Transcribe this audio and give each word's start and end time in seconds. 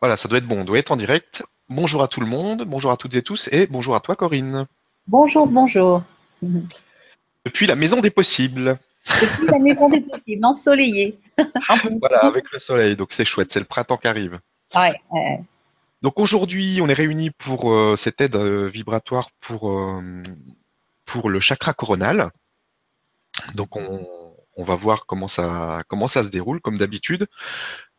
Voilà, 0.00 0.16
ça 0.16 0.28
doit 0.28 0.38
être 0.38 0.46
bon, 0.46 0.60
on 0.60 0.64
doit 0.64 0.78
être 0.78 0.92
en 0.92 0.96
direct. 0.96 1.44
Bonjour 1.68 2.02
à 2.02 2.08
tout 2.08 2.20
le 2.20 2.26
monde, 2.26 2.64
bonjour 2.64 2.92
à 2.92 2.96
toutes 2.96 3.16
et 3.16 3.22
tous, 3.22 3.48
et 3.50 3.66
bonjour 3.66 3.96
à 3.96 4.00
toi 4.00 4.14
Corinne. 4.14 4.66
Bonjour, 5.08 5.46
bonjour. 5.46 6.02
Depuis 7.44 7.66
la 7.66 7.74
maison 7.74 8.00
des 8.00 8.10
possibles. 8.10 8.78
Depuis 9.20 9.46
la 9.48 9.58
maison 9.58 9.88
des 9.88 10.00
possibles, 10.00 10.44
ensoleillée. 10.44 11.18
voilà, 11.98 12.18
avec 12.18 12.50
le 12.52 12.58
soleil, 12.58 12.94
donc 12.94 13.08
c'est 13.10 13.24
chouette, 13.24 13.50
c'est 13.50 13.58
le 13.58 13.66
printemps 13.66 13.96
qui 13.96 14.06
arrive. 14.06 14.38
Ouais, 14.76 14.94
Donc 16.02 16.20
aujourd'hui, 16.20 16.78
on 16.80 16.88
est 16.88 16.94
réunis 16.94 17.30
pour 17.30 17.72
euh, 17.72 17.96
cette 17.96 18.20
aide 18.20 18.36
euh, 18.36 18.68
vibratoire 18.68 19.30
pour, 19.40 19.70
euh, 19.70 20.22
pour 21.06 21.28
le 21.28 21.40
chakra 21.40 21.72
coronal. 21.72 22.30
Donc 23.54 23.76
on, 23.76 24.06
on 24.56 24.64
va 24.64 24.74
voir 24.74 25.06
comment 25.06 25.28
ça, 25.28 25.82
comment 25.88 26.08
ça 26.08 26.22
se 26.22 26.28
déroule, 26.28 26.60
comme 26.60 26.78
d'habitude. 26.78 27.26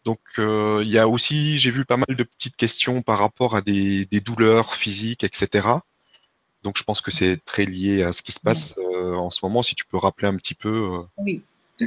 Donc 0.06 0.20
il 0.38 0.90
y 0.90 0.98
a 0.98 1.08
aussi, 1.08 1.58
j'ai 1.58 1.72
vu 1.72 1.86
pas 1.86 1.98
mal 1.98 2.16
de 2.16 2.24
petites 2.24 2.56
questions 2.56 3.02
par 3.02 3.20
rapport 3.20 3.56
à 3.56 3.62
des, 3.62 4.06
des 4.06 4.20
douleurs 4.22 4.74
physiques, 4.74 5.24
etc. 5.24 5.68
Donc 6.64 6.78
je 6.78 6.84
pense 6.84 7.02
que 7.02 7.12
c'est 7.12 7.44
très 7.46 7.66
lié 7.66 8.04
à 8.04 8.14
ce 8.14 8.22
qui 8.22 8.32
se 8.32 8.40
passe 8.40 8.76
en 8.78 9.30
ce 9.30 9.46
moment. 9.46 9.62
Si 9.62 9.76
tu 9.76 9.86
peux 9.86 9.98
rappeler 9.98 10.28
un 10.28 10.36
petit 10.36 10.56
peu. 10.56 11.04
Oui. 11.18 11.42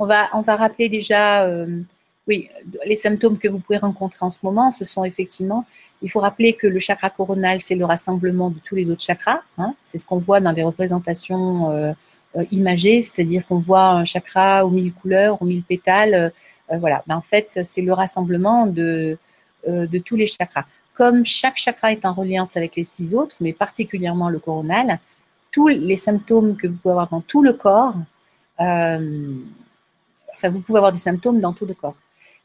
On 0.00 0.06
va, 0.06 0.28
on 0.32 0.40
va 0.40 0.56
rappeler 0.56 0.88
déjà, 0.88 1.48
oui, 2.26 2.48
les 2.84 2.96
symptômes 2.96 3.38
que 3.38 3.46
vous 3.46 3.58
pouvez 3.60 3.78
rencontrer 3.78 4.24
en 4.24 4.30
ce 4.30 4.38
moment, 4.42 4.70
ce 4.70 4.84
sont 4.84 5.04
effectivement, 5.04 5.64
il 6.02 6.10
faut 6.10 6.20
rappeler 6.20 6.54
que 6.54 6.66
le 6.66 6.78
chakra 6.78 7.10
coronal, 7.10 7.60
c'est 7.60 7.74
le 7.74 7.84
rassemblement 7.84 8.50
de 8.50 8.58
tous 8.64 8.74
les 8.74 8.90
autres 8.90 9.02
chakras. 9.02 9.40
Hein. 9.58 9.74
c'est 9.84 9.98
ce 9.98 10.06
qu'on 10.06 10.18
voit 10.18 10.40
dans 10.40 10.52
les 10.52 10.62
représentations 10.62 11.70
euh, 11.70 11.92
imagées, 12.50 13.00
c'est-à-dire 13.00 13.46
qu'on 13.46 13.58
voit 13.58 13.90
un 13.90 14.04
chakra 14.04 14.66
aux 14.66 14.70
mille 14.70 14.92
couleurs, 14.92 15.40
aux 15.40 15.44
mille 15.44 15.62
pétales. 15.62 16.32
Euh, 16.72 16.78
voilà, 16.78 17.02
ben, 17.06 17.16
en 17.16 17.20
fait, 17.20 17.58
c'est 17.62 17.82
le 17.82 17.92
rassemblement 17.92 18.66
de, 18.66 19.18
euh, 19.68 19.86
de 19.86 19.98
tous 19.98 20.16
les 20.16 20.26
chakras. 20.26 20.64
Comme 20.94 21.24
chaque 21.24 21.56
chakra 21.56 21.92
est 21.92 22.04
en 22.04 22.12
reliance 22.12 22.56
avec 22.56 22.76
les 22.76 22.84
six 22.84 23.14
autres, 23.14 23.36
mais 23.40 23.52
particulièrement 23.52 24.28
le 24.28 24.38
coronal, 24.38 24.98
tous 25.50 25.68
les 25.68 25.96
symptômes 25.96 26.56
que 26.56 26.66
vous 26.66 26.74
pouvez 26.74 26.92
avoir 26.92 27.08
dans 27.08 27.20
tout 27.20 27.42
le 27.42 27.52
corps, 27.52 27.94
euh, 28.60 29.34
enfin, 30.32 30.48
vous 30.48 30.60
pouvez 30.60 30.78
avoir 30.78 30.92
des 30.92 30.98
symptômes 30.98 31.40
dans 31.40 31.52
tout 31.52 31.66
le 31.66 31.74
corps. 31.74 31.96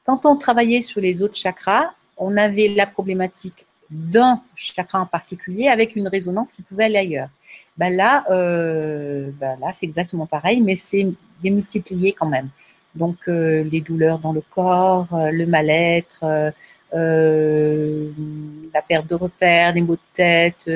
Quand 0.04 0.26
on 0.26 0.36
travaillait 0.36 0.82
sur 0.82 1.02
les 1.02 1.22
autres 1.22 1.36
chakras, 1.36 1.92
on 2.18 2.36
avait 2.38 2.70
la 2.70 2.88
problématique 2.88 3.66
d'un 3.90 4.42
chakra 4.56 5.00
en 5.00 5.06
particulier 5.06 5.68
avec 5.68 5.96
une 5.96 6.08
résonance 6.08 6.52
qui 6.52 6.62
pouvait 6.62 6.86
aller 6.86 6.98
ailleurs. 6.98 7.30
Ben 7.78 7.96
là, 7.96 8.24
ben 8.28 9.58
là 9.60 9.72
c'est 9.72 9.86
exactement 9.86 10.26
pareil, 10.26 10.62
mais 10.62 10.76
c'est 10.76 11.08
démultiplié 11.42 12.12
quand 12.12 12.28
même. 12.28 12.50
Donc, 12.96 13.18
euh, 13.28 13.64
les 13.64 13.82
douleurs 13.82 14.20
dans 14.20 14.34
le 14.34 14.42
corps, 14.42 15.14
euh, 15.14 15.32
le 15.32 15.46
mal-être, 15.46 16.52
euh, 16.94 18.12
la 18.74 18.82
perte 18.82 19.08
de 19.08 19.16
repères, 19.16 19.74
les 19.74 19.82
maux 19.82 19.96
de 19.96 20.02
tête, 20.14 20.70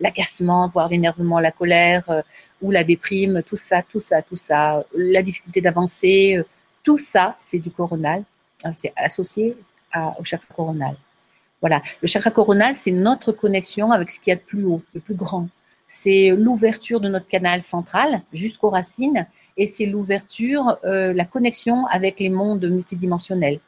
l'agacement, 0.00 0.68
voire 0.68 0.88
l'énervement, 0.88 1.38
la 1.38 1.50
colère 1.50 2.22
ou 2.62 2.70
la 2.70 2.82
déprime, 2.82 3.42
tout 3.42 3.56
ça, 3.56 3.82
tout 3.82 4.00
ça, 4.00 4.22
tout 4.22 4.36
ça, 4.36 4.82
la 4.96 5.22
difficulté 5.22 5.60
d'avancer, 5.60 6.42
tout 6.82 6.96
ça, 6.96 7.36
c'est 7.38 7.58
du 7.58 7.70
coronal. 7.70 8.24
C'est 8.72 8.92
associé 8.96 9.56
au 10.18 10.24
chakra 10.24 10.46
coronal. 10.54 10.96
Voilà. 11.60 11.82
Le 12.00 12.08
chakra 12.08 12.30
coronal, 12.30 12.74
c'est 12.74 12.90
notre 12.90 13.32
connexion 13.32 13.90
avec 13.90 14.10
ce 14.10 14.20
qu'il 14.20 14.30
y 14.30 14.32
a 14.32 14.36
de 14.36 14.40
plus 14.40 14.64
haut, 14.64 14.82
le 14.94 15.00
plus 15.00 15.14
grand. 15.14 15.46
C'est 15.92 16.30
l'ouverture 16.30 17.00
de 17.00 17.08
notre 17.08 17.26
canal 17.26 17.62
central 17.62 18.22
jusqu'aux 18.32 18.70
racines 18.70 19.26
et 19.56 19.66
c'est 19.66 19.86
l'ouverture, 19.86 20.78
euh, 20.84 21.12
la 21.12 21.24
connexion 21.24 21.84
avec 21.86 22.20
les 22.20 22.28
mondes 22.28 22.64
multidimensionnels. 22.64 23.58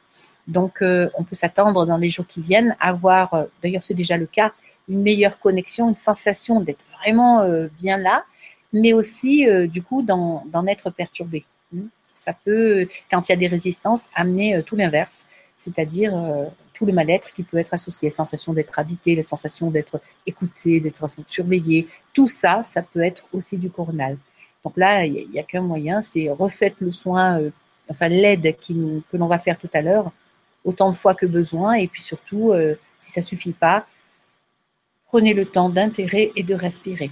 Donc, 0.47 0.81
euh, 0.81 1.09
on 1.17 1.25
peut 1.25 1.35
s'attendre 1.35 1.85
dans 1.85 1.97
les 1.97 2.09
jours 2.09 2.25
qui 2.25 2.41
viennent 2.41 2.77
à 2.79 2.91
avoir, 2.91 3.33
euh, 3.33 3.43
d'ailleurs 3.61 3.83
c'est 3.83 3.93
déjà 3.93 4.15
le 4.15 4.25
cas, 4.25 4.53
une 4.87 5.01
meilleure 5.01 5.37
connexion, 5.37 5.89
une 5.89 5.95
sensation 5.95 6.61
d'être 6.61 6.85
vraiment 6.97 7.45
bien 7.77 7.97
là, 7.97 8.23
mais 8.71 8.93
aussi 8.93 9.45
du 9.67 9.81
coup 9.81 10.01
d'en 10.01 10.67
être 10.67 10.91
perturbé. 10.91 11.45
Hmm. 11.73 11.87
Ça 12.13 12.33
peut, 12.45 12.87
quand 13.11 13.27
il 13.27 13.31
y 13.31 13.35
a 13.35 13.37
des 13.37 13.47
résistances, 13.47 14.09
amener 14.15 14.61
tout 14.63 14.77
l'inverse, 14.77 15.23
c'est-à-dire 15.55 16.13
tout 16.73 16.85
le 16.85 16.93
mal-être 16.93 17.33
qui 17.33 17.43
peut 17.43 17.57
être 17.57 17.73
associé, 17.73 18.09
la 18.09 18.15
sensation 18.15 18.53
d'être 18.53 18.77
habité, 18.77 19.15
la 19.15 19.23
sensation 19.23 19.69
d'être 19.69 20.01
écouté, 20.25 20.79
d'être 20.79 21.05
surveillé, 21.27 21.87
tout 22.13 22.27
ça, 22.27 22.63
ça 22.63 22.81
peut 22.81 23.03
être 23.03 23.25
aussi 23.33 23.57
du 23.57 23.69
coronal. 23.69 24.17
Donc 24.63 24.77
là, 24.77 25.05
il 25.05 25.29
n'y 25.29 25.39
a, 25.39 25.43
qu'un 25.43 25.61
moyen, 25.61 26.01
c'est 26.01 26.29
refaites 26.29 26.75
le 26.79 26.91
soin, 26.91 27.39
euh, 27.39 27.51
enfin 27.89 28.07
l'aide 28.07 28.55
que 28.57 29.17
l'on 29.17 29.27
va 29.27 29.39
faire 29.39 29.57
tout 29.57 29.69
à 29.73 29.81
l'heure, 29.81 30.11
autant 30.63 30.89
de 30.89 30.95
fois 30.95 31.13
que 31.15 31.25
besoin, 31.25 31.73
et 31.73 31.87
puis 31.87 32.01
surtout, 32.01 32.51
euh, 32.51 32.75
si 32.97 33.11
ça 33.11 33.21
ne 33.21 33.25
suffit 33.25 33.51
pas, 33.51 33.85
prenez 35.05 35.33
le 35.33 35.45
temps 35.45 35.69
d'intégrer 35.69 36.31
et 36.35 36.43
de 36.43 36.55
respirer. 36.55 37.11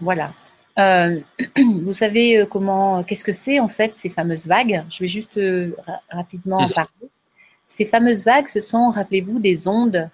Voilà. 0.00 0.34
Euh, 0.78 1.20
vous 1.56 1.92
savez 1.92 2.44
comment, 2.50 3.04
qu'est-ce 3.04 3.24
que 3.24 3.32
c'est 3.32 3.60
en 3.60 3.68
fait 3.68 3.94
ces 3.94 4.10
fameuses 4.10 4.48
vagues? 4.48 4.84
Je 4.90 4.98
vais 4.98 5.08
juste 5.08 5.40
rapidement 6.10 6.58
en 6.58 6.68
parler. 6.68 7.08
Ces 7.72 7.86
fameuses 7.86 8.24
vagues, 8.26 8.48
ce 8.48 8.60
sont, 8.60 8.90
rappelez-vous, 8.90 9.38
des 9.38 9.66
ondes 9.66 10.10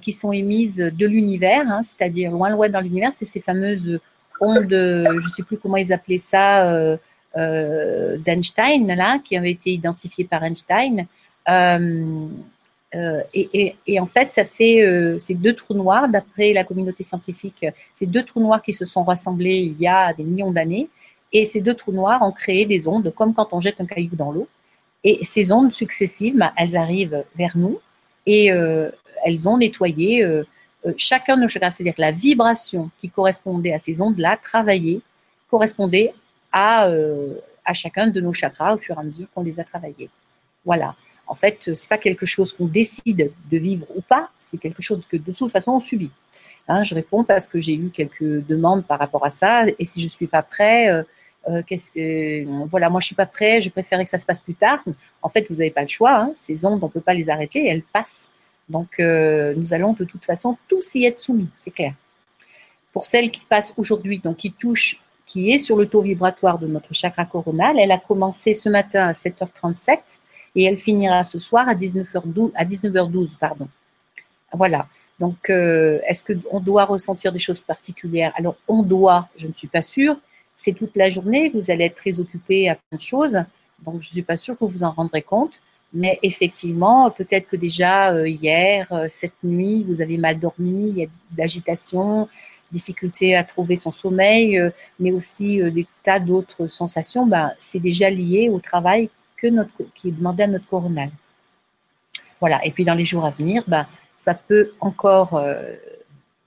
qui 0.00 0.12
sont 0.12 0.30
émises 0.30 0.76
de 0.76 1.06
l'univers, 1.06 1.64
hein, 1.68 1.80
c'est-à-dire 1.82 2.30
loin 2.30 2.50
loin 2.50 2.68
dans 2.68 2.80
l'univers, 2.80 3.12
c'est 3.12 3.24
ces 3.24 3.40
fameuses 3.40 3.98
ondes, 4.40 4.70
je 4.70 5.14
ne 5.14 5.32
sais 5.32 5.42
plus 5.42 5.56
comment 5.56 5.76
ils 5.76 5.92
appelaient 5.92 6.18
ça, 6.18 6.70
euh, 6.70 6.96
euh, 7.36 8.16
d'Einstein, 8.18 8.86
là, 8.94 9.18
qui 9.24 9.36
avait 9.36 9.50
été 9.50 9.70
identifié 9.70 10.24
par 10.24 10.44
Einstein. 10.44 11.06
Euh, 11.48 12.28
et, 13.34 14.00
en 14.00 14.04
fait, 14.04 14.28
ça 14.28 14.44
fait 14.44 15.16
ces 15.18 15.34
deux 15.34 15.54
trous 15.54 15.74
noirs, 15.74 16.08
d'après 16.08 16.52
la 16.52 16.64
communauté 16.64 17.02
scientifique, 17.02 17.64
ces 17.92 18.06
deux 18.06 18.22
trous 18.22 18.40
noirs 18.40 18.62
qui 18.62 18.74
se 18.74 18.84
sont 18.84 19.02
rassemblés 19.02 19.56
il 19.56 19.80
y 19.80 19.86
a 19.86 20.12
des 20.12 20.24
millions 20.24 20.52
d'années. 20.52 20.88
Et 21.32 21.46
ces 21.46 21.62
deux 21.62 21.72
trous 21.72 21.92
noirs 21.92 22.20
ont 22.20 22.32
créé 22.32 22.66
des 22.66 22.86
ondes, 22.86 23.10
comme 23.14 23.32
quand 23.32 23.48
on 23.52 23.60
jette 23.60 23.80
un 23.80 23.86
caillou 23.86 24.14
dans 24.14 24.30
l'eau. 24.30 24.46
Et 25.04 25.24
ces 25.24 25.52
ondes 25.52 25.72
successives, 25.72 26.36
bah, 26.36 26.52
elles 26.56 26.76
arrivent 26.76 27.24
vers 27.36 27.56
nous 27.56 27.80
et 28.26 28.46
elles 29.24 29.48
ont 29.48 29.58
nettoyé 29.58 30.24
euh, 30.86 30.92
chacun 30.96 31.36
de 31.36 31.42
nos 31.42 31.48
chakras, 31.48 31.70
c'est-à-dire 31.70 31.94
la 31.98 32.10
vibration 32.10 32.90
qui 33.00 33.08
correspondait 33.08 33.72
à 33.72 33.78
ces 33.78 34.00
ondes-là, 34.00 34.36
travaillait, 34.36 35.00
correspondait 35.48 36.12
à, 36.50 36.88
euh, 36.88 37.34
à 37.64 37.72
chacun 37.72 38.08
de 38.08 38.20
nos 38.20 38.32
chakras 38.32 38.74
au 38.74 38.78
fur 38.78 38.96
et 38.96 39.00
à 39.00 39.02
mesure 39.02 39.26
qu'on 39.32 39.42
les 39.42 39.60
a 39.60 39.64
travaillés. 39.64 40.10
Voilà. 40.64 40.94
En 41.26 41.34
fait, 41.34 41.70
c'est 41.72 41.88
pas 41.88 41.98
quelque 41.98 42.26
chose 42.26 42.52
qu'on 42.52 42.66
décide 42.66 43.30
de 43.50 43.58
vivre 43.58 43.86
ou 43.94 44.02
pas, 44.02 44.30
c'est 44.38 44.58
quelque 44.58 44.82
chose 44.82 45.00
que 45.08 45.16
de 45.16 45.32
toute 45.32 45.50
façon 45.50 45.72
on 45.72 45.80
subit. 45.80 46.10
Hein, 46.68 46.82
je 46.82 46.94
réponds 46.94 47.24
parce 47.24 47.46
que 47.46 47.60
j'ai 47.60 47.74
eu 47.74 47.90
quelques 47.90 48.44
demandes 48.46 48.84
par 48.84 48.98
rapport 48.98 49.24
à 49.24 49.30
ça, 49.30 49.64
et 49.66 49.84
si 49.84 50.00
je 50.00 50.08
suis 50.08 50.26
pas 50.26 50.42
prêt, 50.42 51.04
euh, 51.48 51.62
qu'est-ce 51.66 51.92
que 51.92 52.66
voilà, 52.68 52.88
moi 52.88 53.00
je 53.00 53.06
suis 53.06 53.14
pas 53.14 53.26
prêt, 53.26 53.60
je 53.60 53.70
préférais 53.70 54.04
que 54.04 54.10
ça 54.10 54.18
se 54.18 54.26
passe 54.26 54.40
plus 54.40 54.54
tard. 54.54 54.82
En 55.22 55.28
fait, 55.28 55.46
vous 55.48 55.56
n'avez 55.56 55.70
pas 55.70 55.82
le 55.82 55.88
choix. 55.88 56.16
Hein, 56.16 56.32
ces 56.34 56.64
ondes, 56.64 56.82
on 56.82 56.88
peut 56.88 57.00
pas 57.00 57.14
les 57.14 57.30
arrêter, 57.30 57.66
elles 57.66 57.82
passent. 57.82 58.28
Donc, 58.68 59.00
euh, 59.00 59.54
nous 59.56 59.74
allons 59.74 59.92
de 59.92 60.04
toute 60.04 60.24
façon 60.24 60.56
tous 60.68 60.94
y 60.94 61.04
être 61.04 61.18
soumis, 61.18 61.48
c'est 61.54 61.72
clair. 61.72 61.94
Pour 62.92 63.04
celle 63.04 63.30
qui 63.30 63.44
passe 63.44 63.74
aujourd'hui, 63.76 64.18
donc 64.18 64.36
qui 64.36 64.52
touche, 64.52 65.00
qui 65.26 65.50
est 65.50 65.58
sur 65.58 65.76
le 65.76 65.86
taux 65.86 66.02
vibratoire 66.02 66.58
de 66.58 66.66
notre 66.66 66.94
chakra 66.94 67.24
coronal, 67.24 67.76
elle 67.78 67.90
a 67.90 67.98
commencé 67.98 68.54
ce 68.54 68.68
matin 68.68 69.08
à 69.08 69.12
7h37 69.12 70.18
et 70.54 70.64
elle 70.64 70.76
finira 70.76 71.24
ce 71.24 71.38
soir 71.38 71.68
à 71.68 71.74
19h12. 71.74 72.52
À 72.54 72.64
19h12 72.64 73.36
pardon. 73.38 73.68
Voilà. 74.52 74.86
Donc, 75.18 75.50
euh, 75.50 76.00
est-ce 76.06 76.24
qu'on 76.24 76.60
doit 76.60 76.84
ressentir 76.84 77.32
des 77.32 77.38
choses 77.38 77.60
particulières? 77.60 78.32
Alors, 78.36 78.56
on 78.68 78.82
doit, 78.82 79.28
je 79.36 79.46
ne 79.46 79.52
suis 79.52 79.68
pas 79.68 79.82
sûre. 79.82 80.16
C'est 80.56 80.72
toute 80.72 80.96
la 80.96 81.08
journée, 81.08 81.50
vous 81.52 81.70
allez 81.70 81.84
être 81.86 81.96
très 81.96 82.20
occupé 82.20 82.68
à 82.68 82.76
plein 82.76 82.96
de 82.96 83.02
choses. 83.02 83.42
Donc, 83.84 84.00
je 84.02 84.08
ne 84.08 84.12
suis 84.12 84.22
pas 84.22 84.36
sûre 84.36 84.56
que 84.56 84.64
vous 84.64 84.82
en 84.82 84.92
rendrez 84.92 85.22
compte. 85.22 85.60
Mais 85.94 86.18
effectivement, 86.22 87.10
peut-être 87.10 87.48
que 87.48 87.56
déjà 87.56 88.12
euh, 88.12 88.26
hier, 88.26 88.86
euh, 88.92 89.06
cette 89.08 89.34
nuit, 89.42 89.84
vous 89.86 90.00
avez 90.00 90.16
mal 90.16 90.38
dormi, 90.38 90.88
il 90.88 90.98
y 90.98 91.02
a 91.04 91.06
de 91.06 91.38
l'agitation, 91.38 92.28
difficulté 92.70 93.36
à 93.36 93.44
trouver 93.44 93.76
son 93.76 93.90
sommeil, 93.90 94.58
euh, 94.58 94.70
mais 94.98 95.12
aussi 95.12 95.60
des 95.70 95.86
tas 96.02 96.18
d'autres 96.18 96.66
sensations. 96.68 97.26
Ben, 97.26 97.52
c'est 97.58 97.80
déjà 97.80 98.08
lié 98.08 98.48
au 98.48 98.58
travail 98.58 99.10
que 99.36 99.48
notre, 99.48 99.82
qui 99.94 100.08
est 100.08 100.12
demandé 100.12 100.44
à 100.44 100.46
notre 100.46 100.66
coronal. 100.66 101.10
Voilà. 102.40 102.64
Et 102.64 102.70
puis 102.70 102.84
dans 102.86 102.94
les 102.94 103.04
jours 103.04 103.26
à 103.26 103.30
venir, 103.30 103.62
ben, 103.66 103.86
ça 104.16 104.34
peut 104.34 104.72
encore 104.80 105.42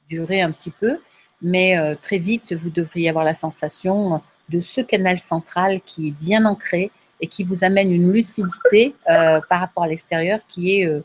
durer 0.10 0.42
un 0.42 0.52
petit 0.52 0.72
peu, 0.72 0.98
mais 1.42 1.96
très 2.02 2.18
vite, 2.18 2.54
vous 2.54 2.70
devriez 2.70 3.10
avoir 3.10 3.26
la 3.26 3.34
sensation 3.34 4.22
de 4.50 4.60
ce 4.60 4.82
canal 4.82 5.18
central 5.18 5.82
qui 5.86 6.08
est 6.08 6.12
bien 6.12 6.46
ancré, 6.46 6.92
et 7.22 7.28
qui 7.28 7.44
vous 7.44 7.64
amène 7.64 7.92
une 7.92 8.12
lucidité 8.12 8.96
euh, 9.10 9.40
par 9.50 9.60
rapport 9.60 9.84
à 9.84 9.88
l'extérieur 9.88 10.40
qui 10.48 10.80
est, 10.80 10.88
euh, 10.88 11.02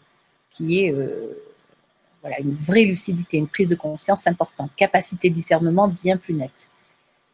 qui 0.51 0.81
est 0.81 0.93
euh, 0.93 1.37
voilà, 2.21 2.39
une 2.41 2.53
vraie 2.53 2.85
lucidité, 2.85 3.39
une 3.39 3.49
prise 3.49 3.69
de 3.69 3.75
conscience 3.75 4.27
importante, 4.27 4.71
capacité 4.77 5.31
de 5.31 5.35
discernement 5.35 5.89
bien 5.89 6.17
plus 6.17 6.35
nette. 6.35 6.69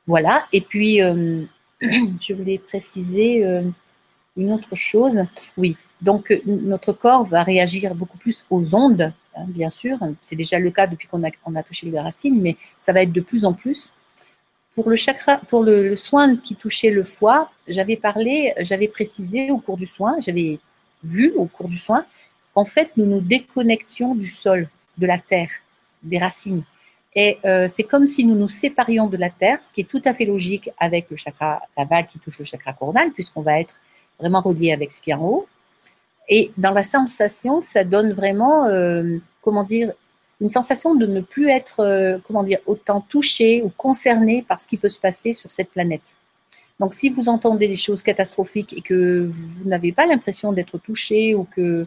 Voilà, 0.06 0.46
et 0.52 0.60
puis 0.60 0.98
je 1.80 2.32
voulais 2.32 2.58
préciser 2.58 3.44
une 4.36 4.52
autre 4.52 4.76
chose. 4.76 5.24
Oui, 5.56 5.76
Donc, 6.00 6.40
notre 6.46 6.92
corps 6.92 7.24
va 7.24 7.42
réagir 7.42 7.92
beaucoup 7.96 8.18
plus 8.18 8.44
aux 8.48 8.76
ondes, 8.76 9.12
hein, 9.36 9.44
bien 9.46 9.68
sûr. 9.68 9.98
C'est 10.20 10.36
déjà 10.36 10.58
le 10.58 10.70
cas 10.70 10.86
depuis 10.86 11.08
qu'on 11.08 11.22
a, 11.22 11.62
touché 11.62 11.90
les 11.90 12.00
racines, 12.00 12.40
mais 12.40 12.56
ça 12.78 12.92
va 12.92 13.02
être 13.02 13.12
de 13.12 13.20
plus 13.20 13.44
en 13.44 13.52
plus. 13.52 13.90
Pour 14.74 14.90
le 14.90 14.96
chakra, 14.96 15.38
pour 15.48 15.62
le, 15.62 15.96
soin 15.96 16.36
qui 16.36 16.54
touchait 16.54 16.90
le 16.90 17.04
foie, 17.04 17.50
j'avais 17.66 17.96
parlé, 17.96 18.52
j'avais 18.60 18.88
précisé 18.88 19.50
au 19.50 19.58
cours 19.58 19.76
du 19.76 19.86
soin, 19.86 20.16
j'avais 20.20 20.58
vu 21.02 21.32
au 21.36 21.46
cours 21.46 21.68
du 21.68 21.78
soin 21.78 22.04
qu'en 22.54 22.64
fait, 22.64 22.90
nous 22.96 23.06
nous 23.06 23.20
déconnections 23.20 24.14
du 24.14 24.28
sol, 24.28 24.68
de 24.98 25.06
la 25.06 25.18
terre, 25.18 25.50
des 26.02 26.18
racines. 26.18 26.64
Et 27.14 27.38
euh, 27.46 27.66
c'est 27.68 27.84
comme 27.84 28.06
si 28.06 28.24
nous 28.24 28.34
nous 28.34 28.48
séparions 28.48 29.06
de 29.06 29.16
la 29.16 29.30
terre, 29.30 29.58
ce 29.58 29.72
qui 29.72 29.80
est 29.80 29.88
tout 29.88 30.02
à 30.04 30.12
fait 30.12 30.26
logique 30.26 30.68
avec 30.78 31.08
le 31.10 31.16
chakra, 31.16 31.62
la 31.76 31.86
vague 31.86 32.08
qui 32.08 32.18
touche 32.18 32.38
le 32.38 32.44
chakra 32.44 32.74
coronal, 32.74 33.10
puisqu'on 33.12 33.40
va 33.40 33.58
être 33.58 33.76
vraiment 34.20 34.42
relié 34.42 34.72
avec 34.72 34.92
ce 34.92 35.00
qui 35.00 35.10
est 35.10 35.14
en 35.14 35.22
haut. 35.22 35.46
Et 36.28 36.50
dans 36.56 36.72
la 36.72 36.82
sensation, 36.82 37.60
ça 37.60 37.84
donne 37.84 38.12
vraiment, 38.12 38.66
euh, 38.66 39.18
comment 39.42 39.64
dire, 39.64 39.92
une 40.40 40.50
sensation 40.50 40.94
de 40.94 41.06
ne 41.06 41.20
plus 41.20 41.48
être, 41.48 41.80
euh, 41.80 42.18
comment 42.26 42.42
dire, 42.42 42.58
autant 42.66 43.00
touché 43.00 43.62
ou 43.62 43.70
concerné 43.70 44.42
par 44.42 44.60
ce 44.60 44.66
qui 44.66 44.76
peut 44.76 44.88
se 44.88 45.00
passer 45.00 45.32
sur 45.32 45.50
cette 45.50 45.70
planète. 45.70 46.14
Donc, 46.78 46.92
si 46.92 47.08
vous 47.08 47.28
entendez 47.28 47.68
des 47.68 47.76
choses 47.76 48.02
catastrophiques 48.02 48.74
et 48.76 48.82
que 48.82 49.26
vous 49.30 49.68
n'avez 49.68 49.92
pas 49.92 50.06
l'impression 50.06 50.52
d'être 50.52 50.78
touché 50.78 51.34
ou 51.34 51.44
que 51.44 51.86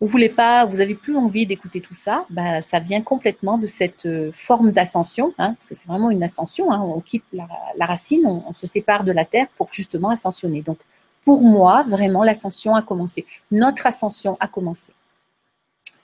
vous 0.00 0.06
voulez 0.06 0.28
pas, 0.28 0.64
vous 0.64 0.80
avez 0.80 0.94
plus 0.94 1.16
envie 1.16 1.44
d'écouter 1.44 1.80
tout 1.80 1.92
ça, 1.92 2.24
bah, 2.30 2.62
ça 2.62 2.78
vient 2.78 3.02
complètement 3.02 3.58
de 3.58 3.66
cette 3.66 4.06
euh, 4.06 4.30
forme 4.32 4.70
d'ascension, 4.70 5.34
hein, 5.38 5.54
parce 5.54 5.66
que 5.66 5.74
c'est 5.74 5.88
vraiment 5.88 6.10
une 6.10 6.22
ascension. 6.22 6.70
Hein, 6.72 6.80
on 6.80 7.00
quitte 7.00 7.24
la, 7.32 7.46
racine, 7.80 8.22
on, 8.26 8.44
on, 8.46 8.52
se 8.52 8.66
sépare 8.66 9.04
de 9.04 9.12
la 9.12 9.24
terre 9.24 9.48
pour 9.58 9.72
justement 9.72 10.10
ascensionner. 10.10 10.62
Donc, 10.62 10.78
pour 11.24 11.42
moi, 11.42 11.82
vraiment, 11.86 12.24
l'ascension 12.24 12.74
a 12.74 12.82
commencé. 12.82 13.26
Notre 13.50 13.86
ascension 13.86 14.36
a 14.40 14.48
commencé. 14.48 14.92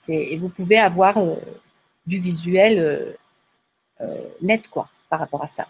Et 0.09 0.37
vous 0.37 0.49
pouvez 0.49 0.77
avoir 0.77 1.17
euh, 1.17 1.35
du 2.05 2.19
visuel 2.19 2.79
euh, 2.79 3.13
euh, 4.01 4.21
net, 4.41 4.69
quoi, 4.69 4.89
par 5.09 5.19
rapport 5.19 5.43
à 5.43 5.47
ça. 5.47 5.67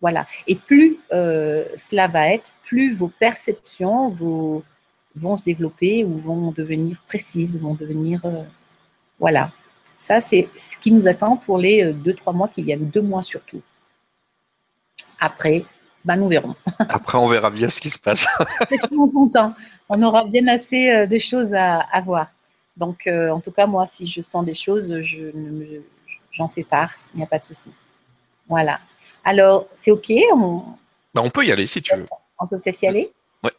Voilà. 0.00 0.26
Et 0.46 0.54
plus 0.54 0.98
cela 1.10 2.08
va 2.08 2.32
être, 2.32 2.52
plus 2.62 2.94
vos 2.94 3.08
perceptions 3.08 4.08
vont 4.08 5.36
se 5.36 5.42
développer 5.42 6.04
ou 6.04 6.18
vont 6.18 6.52
devenir 6.52 7.02
précises, 7.06 7.60
vont 7.60 7.74
devenir. 7.74 8.22
voilà. 9.18 9.52
Ça, 9.98 10.22
c'est 10.22 10.48
ce 10.56 10.78
qui 10.78 10.90
nous 10.90 11.06
attend 11.06 11.36
pour 11.36 11.58
les 11.58 11.92
deux, 11.92 12.14
trois 12.14 12.32
mois 12.32 12.48
qui 12.48 12.62
viennent, 12.62 12.88
deux 12.88 13.02
mois 13.02 13.22
surtout. 13.22 13.60
Après, 15.18 15.66
ben, 16.04 16.16
nous 16.16 16.28
verrons. 16.28 16.54
Après, 16.78 17.18
on 17.18 17.28
verra 17.28 17.50
bien 17.50 17.68
ce 17.68 17.80
qui 17.80 17.90
se 17.90 17.98
passe. 17.98 18.26
On 19.92 20.02
aura 20.04 20.24
bien 20.24 20.46
assez 20.46 21.06
de 21.06 21.18
choses 21.18 21.52
à, 21.52 21.80
à 21.80 22.00
voir. 22.00 22.28
Donc, 22.80 23.06
euh, 23.06 23.28
en 23.30 23.40
tout 23.40 23.50
cas, 23.50 23.66
moi, 23.66 23.84
si 23.86 24.06
je 24.06 24.22
sens 24.22 24.44
des 24.44 24.54
choses, 24.54 24.90
j'en 26.32 26.48
fais 26.48 26.64
part, 26.64 26.90
il 27.14 27.18
n'y 27.18 27.22
a 27.22 27.26
pas 27.26 27.38
de 27.38 27.44
souci. 27.44 27.70
Voilà. 28.48 28.80
Alors, 29.22 29.66
c'est 29.74 29.90
OK 29.90 30.10
on... 30.34 30.62
Bah, 31.12 31.20
on 31.22 31.28
peut 31.28 31.44
y 31.44 31.52
aller 31.52 31.66
si 31.66 31.82
tu 31.82 31.94
veux. 31.94 32.06
On 32.38 32.46
peut 32.46 32.58
peut-être 32.58 32.80
y 32.82 32.86
aller 32.86 33.12
Oui. 33.44 33.50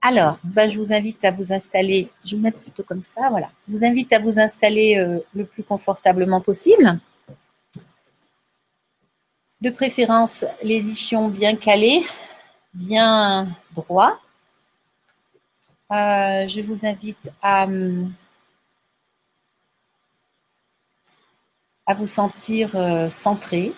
Alors, 0.00 0.38
ben, 0.42 0.70
je 0.70 0.78
vous 0.78 0.90
invite 0.90 1.22
à 1.24 1.30
vous 1.30 1.52
installer, 1.52 2.08
je 2.24 2.30
vais 2.30 2.36
me 2.38 2.42
mettre 2.44 2.60
plutôt 2.60 2.82
comme 2.82 3.02
ça, 3.02 3.28
voilà. 3.28 3.50
Je 3.68 3.76
vous 3.76 3.84
invite 3.84 4.10
à 4.14 4.18
vous 4.18 4.38
installer 4.38 4.96
euh, 4.96 5.18
le 5.34 5.44
plus 5.44 5.62
confortablement 5.62 6.40
possible. 6.40 6.98
De 9.62 9.70
préférence, 9.70 10.44
les 10.64 10.88
ischions 10.88 11.28
bien 11.28 11.54
calés, 11.54 12.04
bien 12.74 13.46
droits. 13.76 14.18
Euh, 15.92 16.48
je 16.48 16.62
vous 16.62 16.84
invite 16.84 17.30
à 17.40 17.68
à 21.86 21.94
vous 21.94 22.08
sentir 22.08 22.74
euh, 22.74 23.08
centré. 23.08 23.72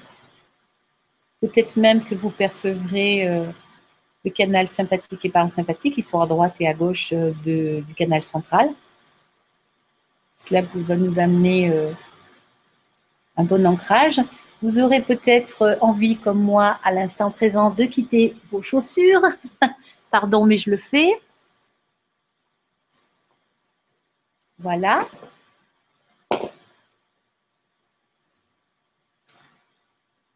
Peut-être 1.42 1.76
même 1.76 2.02
que 2.02 2.14
vous 2.14 2.30
percevrez 2.30 3.28
euh, 3.28 3.44
le 4.24 4.30
canal 4.30 4.66
sympathique 4.66 5.22
et 5.22 5.28
parasympathique 5.28 5.96
qui 5.96 6.02
sont 6.02 6.22
à 6.22 6.26
droite 6.26 6.62
et 6.62 6.66
à 6.66 6.72
gauche 6.72 7.12
euh, 7.12 7.32
du 7.44 7.94
canal 7.94 8.22
central. 8.22 8.70
Cela 10.38 10.62
va 10.62 10.96
nous 10.96 11.18
amener 11.18 11.70
un 13.36 13.44
bon 13.44 13.66
ancrage. 13.66 14.20
Vous 14.62 14.78
aurez 14.78 15.02
peut-être 15.02 15.78
envie, 15.80 16.16
comme 16.16 16.42
moi, 16.42 16.78
à 16.82 16.92
l'instant 16.92 17.30
présent, 17.30 17.70
de 17.70 17.84
quitter 17.84 18.36
vos 18.50 18.62
chaussures. 18.62 19.22
Pardon, 20.10 20.46
mais 20.46 20.58
je 20.58 20.70
le 20.70 20.76
fais. 20.76 21.12
Voilà. 24.58 25.06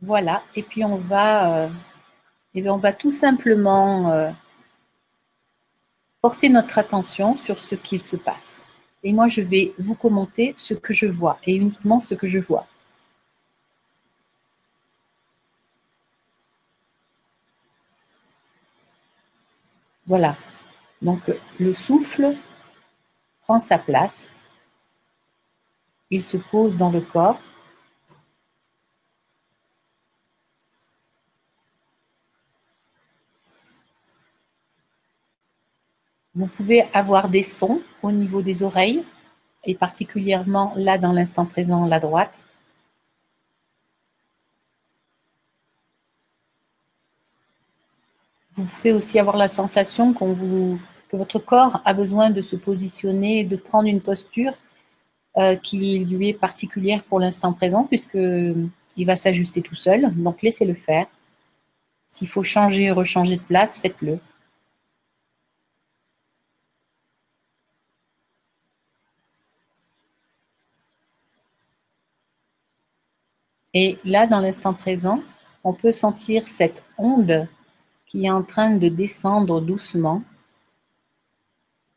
Voilà, 0.01 0.45
et 0.55 0.63
puis 0.63 0.85
on 0.85 0.97
va, 0.97 1.65
euh, 1.65 1.69
on 2.55 2.77
va 2.77 2.93
tout 2.93 3.11
simplement 3.11 4.13
euh, 4.13 4.31
porter 6.21 6.49
notre 6.49 6.79
attention 6.79 7.35
sur 7.35 7.59
ce 7.59 7.75
qu'il 7.75 8.01
se 8.01 8.17
passe. 8.17 8.63
Et 9.03 9.13
moi, 9.13 9.27
je 9.27 9.41
vais 9.41 9.75
vous 9.79 9.97
commenter 9.97 10.55
ce 10.57 10.75
que 10.75 10.93
je 10.93 11.07
vois, 11.07 11.39
et 11.45 11.57
uniquement 11.57 11.99
ce 11.99 12.15
que 12.15 12.29
je 12.29 12.39
vois. 12.39 12.67
Voilà. 20.09 20.37
Donc, 21.03 21.21
le 21.61 21.75
souffle 21.75 22.35
prend 23.43 23.59
sa 23.59 23.79
place. 23.79 24.27
Il 26.09 26.25
se 26.25 26.39
pose 26.39 26.79
dans 26.79 26.91
le 26.91 27.03
corps. 27.03 27.39
Vous 36.35 36.47
pouvez 36.47 36.89
avoir 36.95 37.29
des 37.29 37.43
sons 37.43 37.83
au 38.03 38.11
niveau 38.11 38.41
des 38.41 38.63
oreilles, 38.63 39.05
et 39.65 39.75
particulièrement 39.75 40.73
là 40.77 40.97
dans 40.97 41.13
l'instant 41.13 41.45
présent, 41.45 41.85
la 41.85 42.01
droite. 42.01 42.43
Vous 48.59 48.65
pouvez 48.65 48.93
aussi 48.93 49.21
avoir 49.21 49.37
la 49.37 49.47
sensation 49.47 50.13
que 50.13 51.17
votre 51.17 51.39
corps 51.39 51.81
a 51.85 51.95
besoin 51.95 52.31
de 52.31 52.43
se 52.43 52.57
positionner, 52.57 53.45
de 53.45 53.55
prendre 53.55 53.87
une 53.89 54.01
posture 54.01 54.53
euh, 55.37 55.55
qui 55.55 56.01
lui 56.01 56.31
est 56.31 56.35
particulière 56.35 57.05
pour 57.05 57.21
l'instant 57.21 57.53
présent, 57.53 57.85
puisqu'il 57.85 59.07
va 59.07 59.15
s'ajuster 59.15 59.63
tout 59.63 59.77
seul. 59.77 60.13
Donc 60.17 60.43
laissez-le 60.43 60.75
faire. 60.75 61.07
S'il 62.09 62.27
faut 62.27 62.43
changer, 62.43 62.91
rechanger 62.91 63.37
de 63.37 63.43
place, 63.43 63.79
faites-le. 63.79 64.19
Et 73.73 73.99
là, 74.05 74.27
dans 74.27 74.41
l'instant 74.41 74.75
présent, 74.75 75.23
on 75.63 75.73
peut 75.75 75.93
sentir 75.93 76.49
cette 76.49 76.83
onde 76.97 77.47
qui 78.09 78.25
est 78.25 78.31
en 78.31 78.43
train 78.43 78.77
de 78.77 78.89
descendre 78.89 79.61
doucement, 79.61 80.23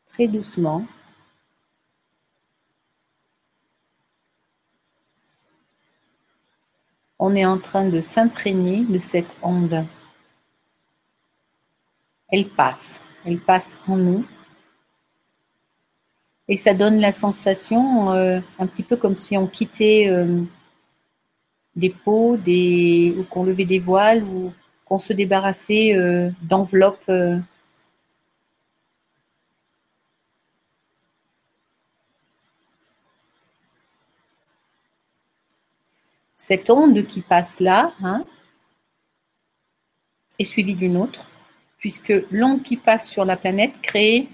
très 0.06 0.28
doucement. 0.28 0.86
On 7.18 7.34
est 7.34 7.46
en 7.46 7.58
train 7.58 7.88
de 7.88 8.00
s'imprégner 8.00 8.84
de 8.84 8.98
cette 8.98 9.36
onde. 9.42 9.86
Elle 12.28 12.48
passe, 12.48 13.00
elle 13.24 13.40
passe 13.40 13.78
en 13.86 13.96
nous. 13.96 14.26
Et 16.48 16.56
ça 16.56 16.74
donne 16.74 17.00
la 17.00 17.12
sensation 17.12 18.12
euh, 18.12 18.40
un 18.58 18.66
petit 18.66 18.82
peu 18.82 18.96
comme 18.96 19.16
si 19.16 19.36
on 19.36 19.46
quittait... 19.46 20.08
Euh, 20.08 20.44
des 21.74 21.94
des, 22.44 23.14
ou 23.18 23.24
qu'on 23.24 23.44
levait 23.44 23.64
des 23.64 23.78
voiles, 23.78 24.24
ou 24.24 24.52
qu'on 24.92 24.98
se 24.98 25.14
débarrassait 25.14 25.96
euh, 25.96 26.28
d'enveloppes. 26.42 27.08
Euh. 27.08 27.38
Cette 36.36 36.68
onde 36.68 37.06
qui 37.06 37.22
passe 37.22 37.58
là 37.58 37.94
hein, 38.02 38.26
est 40.38 40.44
suivie 40.44 40.74
d'une 40.74 40.98
autre, 40.98 41.26
puisque 41.78 42.12
l'onde 42.30 42.62
qui 42.62 42.76
passe 42.76 43.08
sur 43.08 43.24
la 43.24 43.38
planète 43.38 43.80
crée 43.80 44.28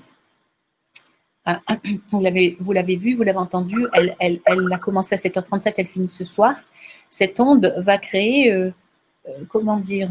ah, 1.44 1.60
vous 2.10 2.20
l'avez, 2.20 2.96
vu, 2.96 3.14
vous 3.14 3.22
l'avez 3.22 3.38
entendu, 3.38 3.86
elle, 3.92 4.16
elle, 4.18 4.40
a 4.72 4.78
commencé 4.78 5.14
à 5.14 5.18
7h37, 5.18 5.74
elle 5.76 5.86
finit 5.86 6.08
ce 6.08 6.24
soir. 6.24 6.56
Cette 7.10 7.38
onde 7.38 7.72
va 7.78 7.96
créer, 7.98 8.52
euh, 8.52 8.72
comment 9.48 9.78
dire, 9.78 10.10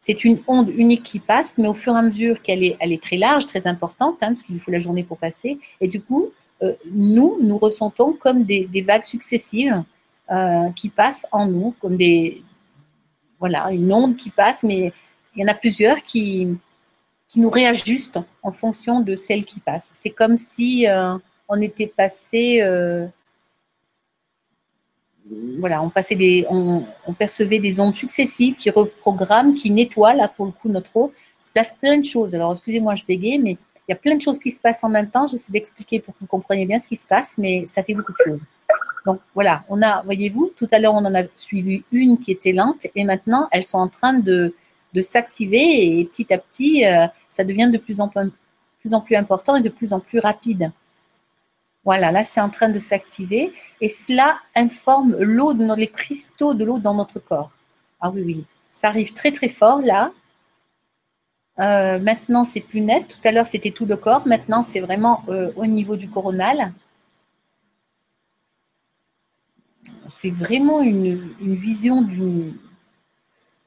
c'est 0.00 0.24
une 0.24 0.40
onde 0.46 0.70
unique 0.70 1.02
qui 1.02 1.20
passe, 1.20 1.58
mais 1.58 1.68
au 1.68 1.74
fur 1.74 1.94
et 1.94 1.98
à 1.98 2.02
mesure 2.02 2.40
qu'elle 2.42 2.64
est, 2.64 2.76
elle 2.80 2.92
est 2.92 3.02
très 3.02 3.18
large, 3.18 3.46
très 3.46 3.66
importante, 3.66 4.16
hein, 4.22 4.28
parce 4.28 4.42
qu'il 4.42 4.54
lui 4.54 4.60
faut 4.60 4.70
la 4.70 4.80
journée 4.80 5.04
pour 5.04 5.18
passer, 5.18 5.58
et 5.80 5.88
du 5.88 6.00
coup, 6.00 6.30
euh, 6.62 6.74
nous, 6.90 7.38
nous 7.40 7.58
ressentons 7.58 8.14
comme 8.14 8.44
des, 8.44 8.66
vagues 8.86 9.04
successives 9.04 9.84
euh, 10.30 10.70
qui 10.74 10.88
passent 10.88 11.26
en 11.32 11.46
nous, 11.46 11.74
comme 11.80 11.98
des, 11.98 12.42
voilà, 13.38 13.70
une 13.70 13.92
onde 13.92 14.16
qui 14.16 14.30
passe, 14.30 14.62
mais 14.62 14.92
il 15.36 15.42
y 15.42 15.44
en 15.44 15.48
a 15.48 15.54
plusieurs 15.54 16.02
qui, 16.02 16.56
qui 17.28 17.40
nous 17.40 17.50
réajustent 17.50 18.18
en 18.42 18.50
fonction 18.50 19.00
de 19.00 19.14
celle 19.16 19.44
qui 19.44 19.60
passe. 19.60 19.90
C'est 19.92 20.10
comme 20.10 20.38
si 20.38 20.88
euh, 20.88 21.16
on 21.48 21.60
était 21.60 21.86
passé 21.86 22.60
voilà, 25.58 25.82
on, 25.82 25.90
passait 25.90 26.16
des, 26.16 26.44
on, 26.48 26.84
percevait 27.16 27.58
des 27.58 27.80
ondes 27.80 27.94
successives 27.94 28.54
qui 28.54 28.70
reprogramment, 28.70 29.54
qui 29.54 29.70
nettoient, 29.70 30.14
là, 30.14 30.28
pour 30.28 30.46
le 30.46 30.52
coup, 30.52 30.68
notre 30.68 30.96
eau. 30.96 31.12
Il 31.38 31.44
se 31.44 31.52
passe 31.52 31.72
plein 31.80 31.98
de 31.98 32.04
choses. 32.04 32.34
Alors, 32.34 32.52
excusez-moi, 32.52 32.94
je 32.94 33.04
bégaye, 33.04 33.38
mais 33.38 33.52
il 33.52 33.90
y 33.90 33.92
a 33.92 33.96
plein 33.96 34.16
de 34.16 34.22
choses 34.22 34.38
qui 34.38 34.50
se 34.50 34.60
passent 34.60 34.82
en 34.82 34.88
même 34.88 35.08
temps. 35.08 35.26
J'essaie 35.26 35.52
d'expliquer 35.52 36.00
pour 36.00 36.14
que 36.14 36.20
vous 36.20 36.26
compreniez 36.26 36.66
bien 36.66 36.78
ce 36.78 36.88
qui 36.88 36.96
se 36.96 37.06
passe, 37.06 37.38
mais 37.38 37.64
ça 37.66 37.82
fait 37.82 37.94
beaucoup 37.94 38.12
de 38.12 38.30
choses. 38.32 38.40
Donc, 39.06 39.20
voilà, 39.34 39.64
on 39.68 39.80
a, 39.82 40.02
voyez-vous, 40.02 40.52
tout 40.56 40.68
à 40.72 40.78
l'heure, 40.78 40.94
on 40.94 41.04
en 41.04 41.14
a 41.14 41.22
suivi 41.36 41.84
une 41.92 42.18
qui 42.18 42.32
était 42.32 42.52
lente, 42.52 42.86
et 42.94 43.04
maintenant, 43.04 43.48
elles 43.52 43.64
sont 43.64 43.78
en 43.78 43.88
train 43.88 44.14
de, 44.14 44.54
de 44.92 45.00
s'activer, 45.00 45.98
et 45.98 46.04
petit 46.04 46.32
à 46.32 46.38
petit, 46.38 46.84
euh, 46.84 47.06
ça 47.28 47.44
devient 47.44 47.70
de 47.72 47.78
plus 47.78 48.00
en 48.00 48.08
plus, 48.08 48.30
plus 48.80 48.94
en 48.94 49.00
plus 49.00 49.16
important 49.16 49.56
et 49.56 49.62
de 49.62 49.68
plus 49.68 49.92
en 49.92 50.00
plus 50.00 50.18
rapide. 50.18 50.72
Voilà, 51.84 52.12
là, 52.12 52.24
c'est 52.24 52.40
en 52.40 52.50
train 52.50 52.68
de 52.68 52.78
s'activer 52.78 53.52
et 53.80 53.88
cela 53.88 54.38
informe 54.54 55.16
l'eau, 55.18 55.52
les 55.54 55.88
cristaux 55.88 56.54
de 56.54 56.64
l'eau 56.64 56.78
dans 56.78 56.94
notre 56.94 57.18
corps. 57.20 57.50
Ah 58.00 58.10
oui, 58.10 58.22
oui, 58.22 58.44
ça 58.70 58.88
arrive 58.88 59.12
très 59.14 59.32
très 59.32 59.48
fort 59.48 59.80
là. 59.80 60.12
Euh, 61.60 61.98
maintenant, 61.98 62.44
c'est 62.44 62.60
plus 62.60 62.80
net. 62.80 63.18
Tout 63.20 63.28
à 63.28 63.32
l'heure, 63.32 63.46
c'était 63.46 63.70
tout 63.70 63.86
le 63.86 63.96
corps. 63.96 64.26
Maintenant, 64.26 64.62
c'est 64.62 64.80
vraiment 64.80 65.24
euh, 65.28 65.52
au 65.56 65.66
niveau 65.66 65.96
du 65.96 66.08
coronal. 66.08 66.72
C'est 70.06 70.30
vraiment 70.30 70.80
une, 70.82 71.34
vision 71.40 72.02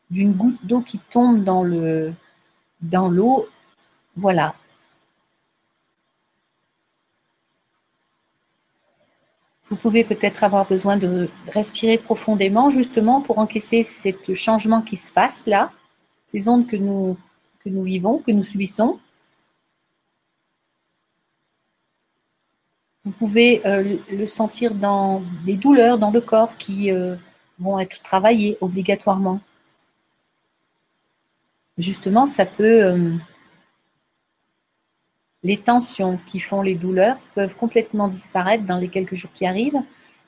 d'une 0.09 0.33
goutte 0.33 0.65
d'eau 0.65 0.81
qui 0.81 0.99
tombe 0.99 1.43
dans 1.43 1.63
l'eau. 3.09 3.47
Voilà, 4.15 4.55
Vous 9.73 9.79
pouvez 9.79 10.03
peut-être 10.03 10.43
avoir 10.43 10.67
besoin 10.67 10.97
de 10.97 11.29
respirer 11.47 11.97
profondément 11.97 12.69
justement 12.69 13.21
pour 13.21 13.39
encaisser 13.39 13.81
ce 13.81 14.35
changement 14.35 14.83
qui 14.83 14.97
se 14.97 15.11
passe 15.11 15.41
là, 15.47 15.71
ces 16.27 16.47
ondes 16.47 16.67
que 16.67 16.75
nous, 16.75 17.17
que 17.57 17.69
nous 17.69 17.81
vivons, 17.81 18.19
que 18.19 18.29
nous 18.29 18.43
subissons. 18.43 18.99
Vous 23.03 23.09
pouvez 23.09 23.65
euh, 23.65 23.97
le 24.11 24.27
sentir 24.27 24.75
dans 24.75 25.23
des 25.43 25.55
douleurs 25.55 25.97
dans 25.97 26.11
le 26.11 26.21
corps 26.21 26.55
qui 26.57 26.91
euh, 26.91 27.15
vont 27.57 27.79
être 27.79 28.03
travaillées 28.03 28.59
obligatoirement. 28.61 29.41
Justement, 31.79 32.27
ça 32.27 32.45
peut 32.45 32.83
euh, 32.83 33.15
les 35.43 35.57
tensions 35.57 36.19
qui 36.27 36.39
font 36.39 36.61
les 36.61 36.75
douleurs 36.75 37.17
peuvent 37.35 37.55
complètement 37.55 38.07
disparaître 38.07 38.63
dans 38.65 38.77
les 38.77 38.89
quelques 38.89 39.15
jours 39.15 39.31
qui 39.33 39.45
arrivent, 39.45 39.81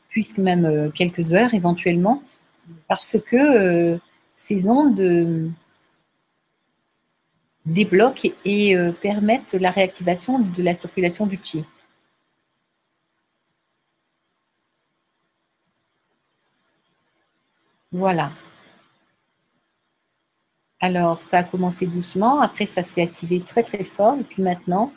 puisque 0.10 0.39
même 0.39 0.65
euh, 0.65 0.89
quelques 0.91 1.34
heures 1.34 1.53
éventuellement, 1.53 2.22
parce 2.88 3.17
que 3.25 3.36
euh, 3.95 3.98
ces 4.36 4.69
ondes 4.69 5.00
euh, 5.00 5.48
débloquent 7.65 8.29
et, 8.43 8.77
permettent 9.01 9.53
la 9.53 9.72
réactivation 9.72 10.39
de 10.39 10.63
la 10.63 10.74
circulation 10.74 11.25
du 11.25 11.39
chi. 11.41 11.63
Voilà. 17.91 18.31
Alors, 20.81 21.22
ça 21.22 21.39
a 21.39 21.43
commencé 21.43 21.88
doucement, 21.88 22.41
après 22.41 22.65
ça 22.67 22.84
s'est 22.84 23.01
activé 23.01 23.39
très 23.41 23.63
très 23.63 23.84
fort, 23.84 24.17
et 24.19 24.24
puis 24.24 24.43
maintenant, 24.43 24.91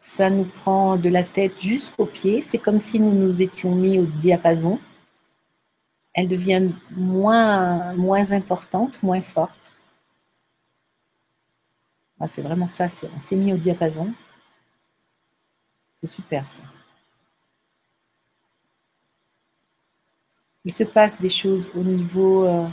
ça 0.00 0.30
nous 0.30 0.44
prend 0.44 0.96
de 0.96 1.08
la 1.08 1.24
tête 1.24 1.60
jusqu'aux 1.60 2.06
pieds. 2.06 2.40
C'est 2.42 2.58
comme 2.58 2.80
si 2.80 3.00
nous 3.00 3.12
nous 3.12 3.42
étions 3.42 3.74
mis 3.74 3.98
au 3.98 4.06
diapason. 4.06 4.78
Elle 6.14 6.28
devient 6.28 6.72
moins, 6.90 7.94
moins 7.94 8.32
moins 9.02 9.22
forte. 9.22 9.76
Ah, 12.20 12.26
c'est 12.26 12.42
vraiment 12.42 12.68
ça, 12.68 12.88
on 13.14 13.18
s'est 13.18 13.36
mis 13.36 13.52
au 13.52 13.56
diapason. 13.56 14.12
C'est 16.00 16.08
super 16.08 16.48
ça. 16.48 16.60
Il 20.64 20.72
se 20.72 20.84
passe 20.84 21.20
des 21.20 21.28
choses 21.28 21.68
au 21.74 21.82
niveau 21.82 22.44
euh, 22.44 22.68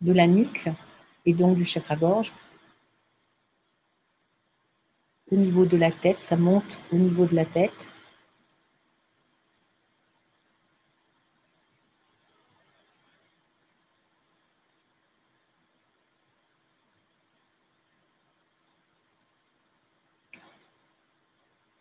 de 0.00 0.12
la 0.12 0.26
nuque 0.26 0.68
et 1.24 1.32
donc 1.32 1.56
du 1.56 1.64
chakra-gorge 1.64 2.32
au 5.34 5.36
niveau 5.36 5.66
de 5.66 5.76
la 5.76 5.90
tête, 5.90 6.20
ça 6.20 6.36
monte 6.36 6.78
au 6.92 6.96
niveau 6.96 7.26
de 7.26 7.34
la 7.34 7.44
tête. 7.44 7.72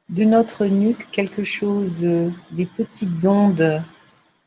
De 0.10 0.24
notre 0.24 0.66
nuque, 0.66 1.10
quelque 1.12 1.44
chose, 1.44 2.00
euh, 2.04 2.30
des 2.52 2.66
petites 2.66 3.26
ondes, 3.26 3.84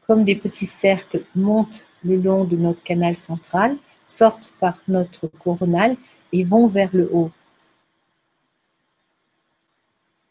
comme 0.06 0.24
des 0.24 0.36
petits 0.36 0.66
cercles, 0.66 1.22
montent 1.34 1.84
le 2.04 2.16
long 2.16 2.44
de 2.44 2.56
notre 2.56 2.82
canal 2.82 3.16
central, 3.16 3.76
sortent 4.06 4.52
par 4.60 4.80
notre 4.86 5.26
coronal 5.26 5.96
et 6.32 6.44
vont 6.44 6.68
vers 6.68 6.90
le 6.92 7.08
haut. 7.12 7.30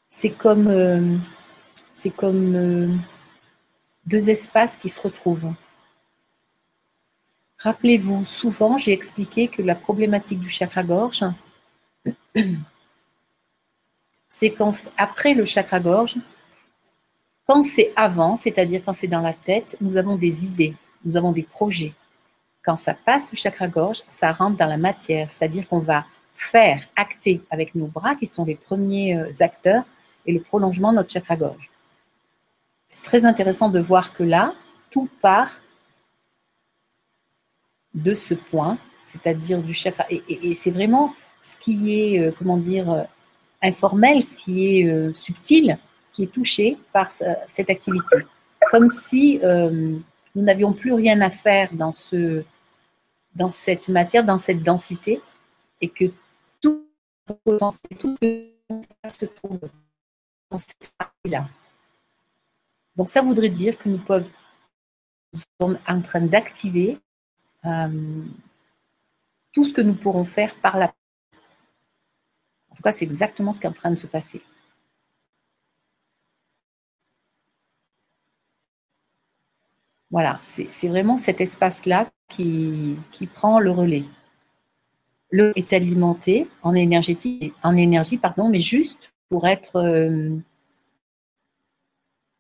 C'est 0.10 0.32
comme, 0.32 0.68
euh, 0.68 1.18
euh, 2.24 2.96
deux 4.06 4.30
espaces 4.30 4.78
qui 4.78 4.90
se 4.90 5.02
retrouvent. 5.02 5.54
Rappelez-vous, 7.60 8.26
souvent 8.26 8.78
j'ai 8.78 8.92
expliqué 8.92 9.48
que 9.48 9.62
la 9.62 9.76
problématique 9.76 10.40
du 10.40 10.50
chakra-gorge, 10.50 11.26
c'est 14.28 14.52
qu'après 14.52 15.34
le 15.34 15.46
chakra-gorge, 15.46 16.18
quand 17.48 17.62
c'est 17.62 17.94
avant, 17.96 18.36
c'est-à-dire 18.36 18.82
quand 18.86 18.94
c'est 18.94 19.08
dans 19.08 19.22
la 19.22 19.34
tête, 19.34 19.78
nous 19.80 19.98
avons 19.98 20.16
des 20.16 20.46
idées, 20.46 20.76
nous 21.04 21.16
avons 21.16 21.32
des 21.32 21.44
projets. 21.44 21.94
Quand 22.64 22.76
ça 22.76 22.96
passe 22.96 23.32
le 23.32 23.38
chakra-gorge, 23.38 24.02
ça 24.08 24.32
rentre 24.32 24.58
dans 24.58 24.66
la 24.66 24.78
matière, 24.78 25.30
c'est-à-dire 25.30 25.68
qu'on 25.68 25.80
va 25.80 26.06
faire, 26.34 26.84
acter 26.96 27.42
avec 27.50 27.76
nos 27.76 27.88
bras, 27.88 28.16
qui 28.16 28.28
sont 28.28 28.46
les 28.46 28.56
premiers 28.56 29.18
euh, 29.18 29.30
acteurs, 29.40 29.84
et 30.26 30.34
le 30.34 30.40
prolongement 30.40 30.92
de 30.92 30.98
notre 30.98 31.12
chakra-gorge. 31.12 31.70
C'est 32.90 33.04
très 33.04 33.26
intéressant 33.26 33.70
de 33.70 33.80
voir 33.80 34.14
que 34.14 34.24
là, 34.24 34.54
tout 34.90 35.10
part 35.22 35.60
de 37.94 38.14
ce 38.14 38.34
point, 38.34 38.78
c'est-à-dire 39.06 39.62
du 39.62 39.74
chakra. 39.74 40.06
Et, 40.10 40.54
c'est 40.54 40.72
vraiment 40.72 41.14
ce 41.42 41.56
qui 41.58 42.00
est, 42.00 42.20
euh, 42.20 42.32
comment 42.38 42.58
dire, 42.58 42.92
euh, 42.92 43.04
informel, 43.62 44.22
ce 44.22 44.36
qui 44.36 44.80
est 44.80 44.90
euh, 44.90 45.14
subtil, 45.14 45.78
qui 46.14 46.24
est 46.24 46.32
touché 46.32 46.78
par 46.94 47.12
cette 47.12 47.70
activité. 47.70 48.18
Comme 48.72 48.88
si 48.88 49.40
nous 49.44 50.42
n'avions 50.42 50.72
plus 50.72 50.94
rien 50.94 51.20
à 51.22 51.30
faire 51.30 51.70
dans, 51.74 51.92
ce, 51.92 52.44
dans 53.36 53.50
cette 53.50 53.90
matière, 53.90 54.24
dans 54.24 54.38
cette 54.38 54.64
densité, 54.64 55.22
et 55.82 55.90
que 55.90 56.06
tout 56.62 56.86
se 59.10 59.26
trouve 59.26 59.60
là 61.26 61.48
Donc 62.96 63.10
ça 63.10 63.22
voudrait 63.22 63.50
dire 63.50 63.78
que 63.78 63.90
nous 63.90 64.02
sommes 65.60 65.80
en 65.88 66.02
train 66.02 66.22
d'activer 66.22 67.00
euh, 67.66 68.24
tout 69.52 69.64
ce 69.64 69.74
que 69.74 69.82
nous 69.82 69.96
pourrons 69.96 70.26
faire 70.26 70.56
par 70.58 70.78
la. 70.78 70.94
En 72.70 72.76
tout 72.76 72.84
cas, 72.84 72.92
c'est 72.92 73.06
exactement 73.06 73.52
ce 73.52 73.60
qui 73.60 73.66
est 73.66 73.70
en 73.70 73.74
train 73.74 73.92
de 73.92 73.96
se 73.96 74.08
passer. 74.08 74.42
Voilà, 80.12 80.38
c'est 80.42 80.88
vraiment 80.88 81.18
cet 81.18 81.42
espace-là 81.42 82.10
qui, 82.30 82.98
qui, 83.12 83.28
prend 83.28 83.60
le 83.60 83.72
relais. 83.72 84.06
Le 85.30 85.52
est 85.58 85.74
alimenté 85.74 86.48
en 86.62 86.74
énergie, 86.74 87.54
en 87.64 87.76
énergie 87.76 88.18
pardon, 88.18 88.48
mais 88.48 88.60
juste 88.60 89.12
pour 89.30 89.48
être 89.48 89.78
euh, 89.78 90.38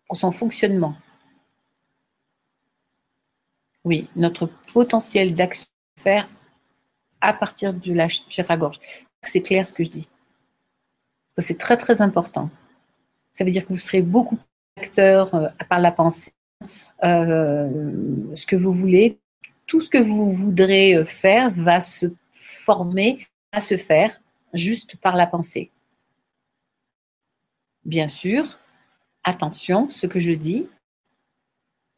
pour 0.07 0.17
son 0.17 0.31
fonctionnement. 0.31 0.95
Oui, 3.83 4.09
notre 4.15 4.47
potentiel 4.73 5.33
d'action 5.33 5.67
faire 5.97 6.27
à 7.21 7.33
partir 7.33 7.73
de 7.73 7.93
la 7.93 8.07
chair 8.07 8.49
à 8.49 8.57
gorge. 8.57 8.79
C'est 9.23 9.41
clair 9.41 9.67
ce 9.67 9.73
que 9.73 9.83
je 9.83 9.89
dis. 9.89 10.07
C'est 11.37 11.57
très 11.57 11.77
très 11.77 12.01
important. 12.01 12.49
Ça 13.31 13.43
veut 13.43 13.51
dire 13.51 13.63
que 13.63 13.69
vous 13.69 13.77
serez 13.77 14.01
beaucoup 14.01 14.37
acteur 14.77 15.33
euh, 15.33 15.47
par 15.69 15.79
la 15.79 15.91
pensée, 15.91 16.33
euh, 17.03 17.69
ce 18.35 18.45
que 18.45 18.55
vous 18.55 18.73
voulez, 18.73 19.19
tout 19.67 19.81
ce 19.81 19.89
que 19.89 19.97
vous 19.97 20.31
voudrez 20.31 21.03
faire 21.05 21.49
va 21.49 21.81
se 21.81 22.07
former, 22.31 23.25
va 23.53 23.61
se 23.61 23.77
faire 23.77 24.19
juste 24.53 24.97
par 24.97 25.15
la 25.15 25.27
pensée. 25.27 25.71
Bien 27.85 28.07
sûr, 28.07 28.43
attention, 29.23 29.89
ce 29.89 30.07
que 30.07 30.19
je 30.19 30.33
dis, 30.33 30.67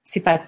c'est 0.04 0.20
pas 0.20 0.42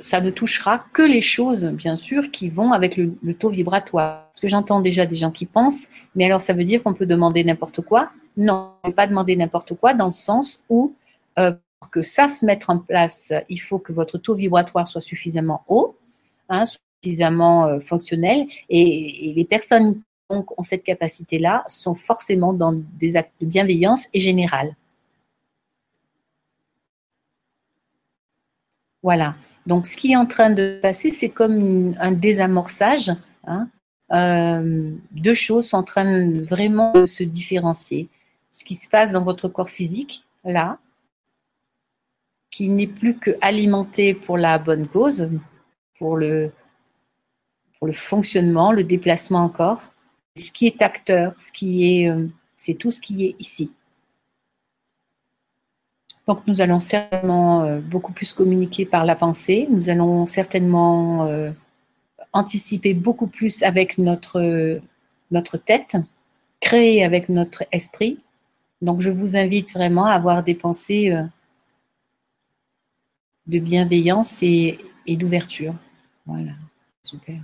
ça 0.00 0.20
ne 0.20 0.30
touchera 0.30 0.84
que 0.92 1.02
les 1.02 1.20
choses, 1.20 1.64
bien 1.64 1.96
sûr, 1.96 2.30
qui 2.30 2.48
vont 2.48 2.72
avec 2.72 2.96
le, 2.96 3.34
taux 3.34 3.48
vibratoire. 3.48 4.28
Parce 4.28 4.40
que 4.40 4.48
j'entends 4.48 4.80
déjà 4.80 5.06
des 5.06 5.16
gens 5.16 5.30
qui 5.30 5.46
pensent, 5.46 5.88
mais 6.14 6.24
alors 6.24 6.40
ça 6.40 6.52
veut 6.52 6.64
dire 6.64 6.82
qu'on 6.82 6.94
peut 6.94 7.06
demander 7.06 7.42
n'importe 7.44 7.80
quoi? 7.82 8.10
Non, 8.36 8.72
on 8.82 8.88
ne 8.88 8.92
peut 8.92 8.96
pas 8.96 9.06
demander 9.06 9.34
n'importe 9.34 9.74
quoi 9.74 9.94
dans 9.94 10.06
le 10.06 10.12
sens 10.12 10.62
où, 10.68 10.94
euh, 11.38 11.52
pour 11.80 11.90
que 11.90 12.02
ça 12.02 12.28
se 12.28 12.46
mette 12.46 12.64
en 12.68 12.78
place, 12.78 13.32
il 13.48 13.58
faut 13.58 13.78
que 13.78 13.92
votre 13.92 14.18
taux 14.18 14.34
vibratoire 14.34 14.86
soit 14.86 15.00
suffisamment 15.00 15.64
haut, 15.66 15.96
hein, 16.48 16.64
suffisamment 16.64 17.66
euh, 17.66 17.80
fonctionnel, 17.80 18.46
et, 18.68 19.32
les 19.34 19.44
personnes 19.44 20.00
ont 20.30 20.62
cette 20.62 20.84
capacité-là 20.84 21.64
sont 21.66 21.94
forcément 21.94 22.52
dans 22.52 22.72
des 22.72 23.16
actes 23.16 23.32
de 23.40 23.46
bienveillance 23.46 24.08
et 24.12 24.20
générale. 24.20 24.76
Voilà. 29.02 29.36
Donc, 29.66 29.86
ce 29.86 29.96
qui 29.96 30.12
est 30.12 30.16
en 30.16 30.26
train 30.26 30.50
de 30.50 30.78
passer, 30.82 31.12
c'est 31.12 31.28
comme 31.28 31.94
un 31.98 32.12
désamorçage. 32.12 33.12
Hein. 33.46 33.68
Euh, 34.12 34.90
deux 35.12 35.34
choses 35.34 35.68
sont 35.68 35.78
en 35.78 35.82
train 35.82 36.40
vraiment 36.40 36.92
de 36.92 37.06
se 37.06 37.22
différencier. 37.22 38.08
Ce 38.50 38.64
qui 38.64 38.74
se 38.74 38.88
passe 38.88 39.12
dans 39.12 39.22
votre 39.22 39.48
corps 39.48 39.70
physique, 39.70 40.24
là, 40.44 40.78
qui 42.50 42.68
n'est 42.68 42.86
plus 42.86 43.18
que 43.18 43.36
alimenté 43.40 44.14
pour 44.14 44.38
la 44.38 44.58
bonne 44.58 44.88
cause, 44.88 45.28
pour 45.98 46.16
le 46.16 46.50
fonctionnement, 47.92 48.72
le 48.72 48.84
déplacement 48.84 49.40
encore. 49.40 49.92
Ce 50.38 50.50
qui 50.50 50.66
est 50.66 50.82
acteur, 50.82 51.32
ce 51.40 51.52
qui 51.52 52.02
est, 52.02 52.10
euh, 52.10 52.26
c'est 52.56 52.74
tout 52.74 52.90
ce 52.90 53.00
qui 53.00 53.26
est 53.26 53.36
ici. 53.38 53.70
Donc 56.26 56.46
nous 56.46 56.60
allons 56.60 56.78
certainement 56.78 57.62
euh, 57.62 57.80
beaucoup 57.80 58.12
plus 58.12 58.32
communiquer 58.32 58.86
par 58.86 59.04
la 59.04 59.16
pensée, 59.16 59.66
nous 59.70 59.88
allons 59.88 60.26
certainement 60.26 61.26
euh, 61.26 61.50
anticiper 62.32 62.94
beaucoup 62.94 63.26
plus 63.26 63.62
avec 63.62 63.98
notre, 63.98 64.80
notre 65.30 65.56
tête, 65.56 65.96
créer 66.60 67.04
avec 67.04 67.28
notre 67.28 67.64
esprit. 67.72 68.18
Donc 68.82 69.00
je 69.00 69.10
vous 69.10 69.36
invite 69.36 69.72
vraiment 69.72 70.06
à 70.06 70.12
avoir 70.12 70.42
des 70.42 70.54
pensées 70.54 71.16
de 73.46 73.58
bienveillance 73.58 74.42
et, 74.42 74.78
et 75.06 75.16
d'ouverture. 75.16 75.74
Voilà, 76.26 76.52
super. 77.02 77.40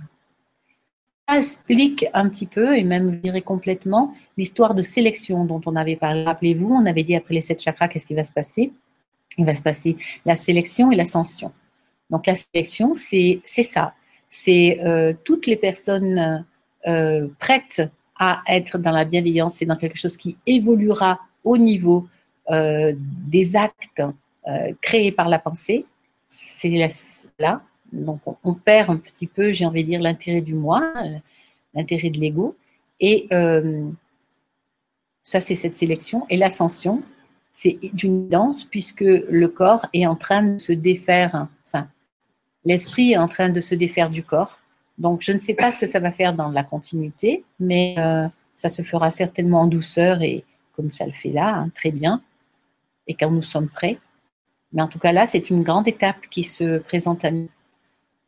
Explique 1.27 2.05
un 2.13 2.29
petit 2.29 2.45
peu, 2.45 2.77
et 2.77 2.83
même 2.83 3.09
je 3.09 3.17
dirais 3.17 3.41
complètement, 3.41 4.13
l'histoire 4.37 4.75
de 4.75 4.83
sélection 4.83 5.43
dont 5.43 5.61
on 5.65 5.75
avait 5.75 5.95
parlé. 5.95 6.23
Rappelez-vous, 6.23 6.71
on 6.71 6.85
avait 6.85 7.03
dit 7.03 7.15
après 7.15 7.33
les 7.33 7.41
sept 7.41 7.61
chakras, 7.61 7.87
qu'est-ce 7.87 8.05
qui 8.05 8.13
va 8.13 8.23
se 8.23 8.31
passer? 8.31 8.71
Il 9.37 9.45
va 9.45 9.55
se 9.55 9.61
passer 9.63 9.97
la 10.23 10.35
sélection 10.35 10.91
et 10.91 10.95
l'ascension. 10.95 11.51
Donc 12.11 12.27
la 12.27 12.35
sélection, 12.35 12.93
c'est 12.93 13.41
ça. 13.45 13.95
C'est 14.29 14.79
euh, 14.85 15.13
toutes 15.23 15.47
les 15.47 15.55
personnes 15.55 16.45
euh, 16.87 17.27
prêtes 17.39 17.81
à 18.19 18.43
être 18.47 18.77
dans 18.77 18.91
la 18.91 19.03
bienveillance 19.03 19.61
et 19.61 19.65
dans 19.65 19.77
quelque 19.77 19.97
chose 19.97 20.17
qui 20.17 20.37
évoluera 20.45 21.19
au 21.43 21.57
niveau 21.57 22.07
euh, 22.51 22.93
des 22.97 23.55
actes 23.55 24.03
créés 24.79 25.11
par 25.11 25.27
la 25.27 25.39
pensée. 25.39 25.87
C'est 26.29 26.69
là 27.39 27.63
donc 27.91 28.21
on, 28.43 28.53
perd 28.53 28.89
un 28.89 28.97
petit 28.97 29.27
peu, 29.27 29.51
j'ai 29.51 29.65
envie 29.65 29.83
de 29.83 29.89
dire, 29.89 30.01
l'intérêt 30.01 30.41
du 30.41 30.53
moi, 30.53 30.93
l'intérêt 31.73 32.09
de 32.09 32.19
l'ego. 32.19 32.55
Et 32.99 33.27
euh, 33.31 33.89
ça, 35.23 35.39
c'est 35.39 35.55
cette 35.55 35.75
sélection. 35.75 36.25
Et 36.29 36.37
l'ascension, 36.37 37.03
c'est 37.51 37.79
une 38.03 38.27
danse 38.27 38.63
puisque 38.63 39.01
le 39.01 39.47
corps 39.47 39.85
est 39.93 40.05
en 40.05 40.15
train 40.15 40.43
de 40.43 40.57
se 40.57 40.73
défaire, 40.73 41.47
enfin, 41.65 41.87
l'esprit 42.63 43.13
est 43.13 43.17
en 43.17 43.27
train 43.27 43.49
de 43.49 43.61
se 43.61 43.75
défaire 43.75 44.09
du 44.09 44.23
corps. 44.23 44.59
Donc, 44.97 45.21
je 45.21 45.31
ne 45.31 45.39
sais 45.39 45.53
pas 45.53 45.71
ce 45.71 45.79
que 45.79 45.87
ça 45.87 45.99
va 45.99 46.11
faire 46.11 46.33
dans 46.33 46.49
la 46.49 46.63
continuité, 46.63 47.43
mais 47.59 47.95
euh, 47.97 48.27
ça 48.55 48.69
se 48.69 48.81
fera 48.81 49.09
certainement 49.09 49.61
en 49.61 49.67
douceur 49.67 50.21
et 50.21 50.43
comme 50.73 50.91
ça 50.91 51.05
le 51.05 51.11
fait 51.11 51.29
là, 51.29 51.55
hein, 51.55 51.69
très 51.73 51.91
bien, 51.91 52.21
et 53.07 53.13
quand 53.13 53.31
nous 53.31 53.41
sommes 53.41 53.69
prêts. 53.69 53.97
Mais 54.73 54.81
en 54.81 54.87
tout 54.87 54.99
cas, 54.99 55.11
là, 55.11 55.25
c'est 55.25 55.49
une 55.49 55.63
grande 55.63 55.87
étape 55.87 56.27
qui 56.29 56.43
se 56.43 56.79
présente 56.79 57.23
à 57.23 57.31
nous. 57.31 57.49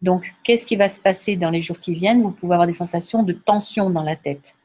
Donc, 0.01 0.33
qu'est-ce 0.43 0.65
qui 0.65 0.75
va 0.75 0.89
se 0.89 0.99
passer 0.99 1.35
dans 1.35 1.49
les 1.49 1.61
jours 1.61 1.79
qui 1.79 1.93
viennent? 1.93 2.21
Vous 2.21 2.31
pouvez 2.31 2.53
avoir 2.53 2.67
des 2.67 2.73
sensations 2.73 3.23
de 3.23 3.33
tension 3.33 3.89
dans 3.89 4.03
la 4.03 4.15
tête. 4.15 4.55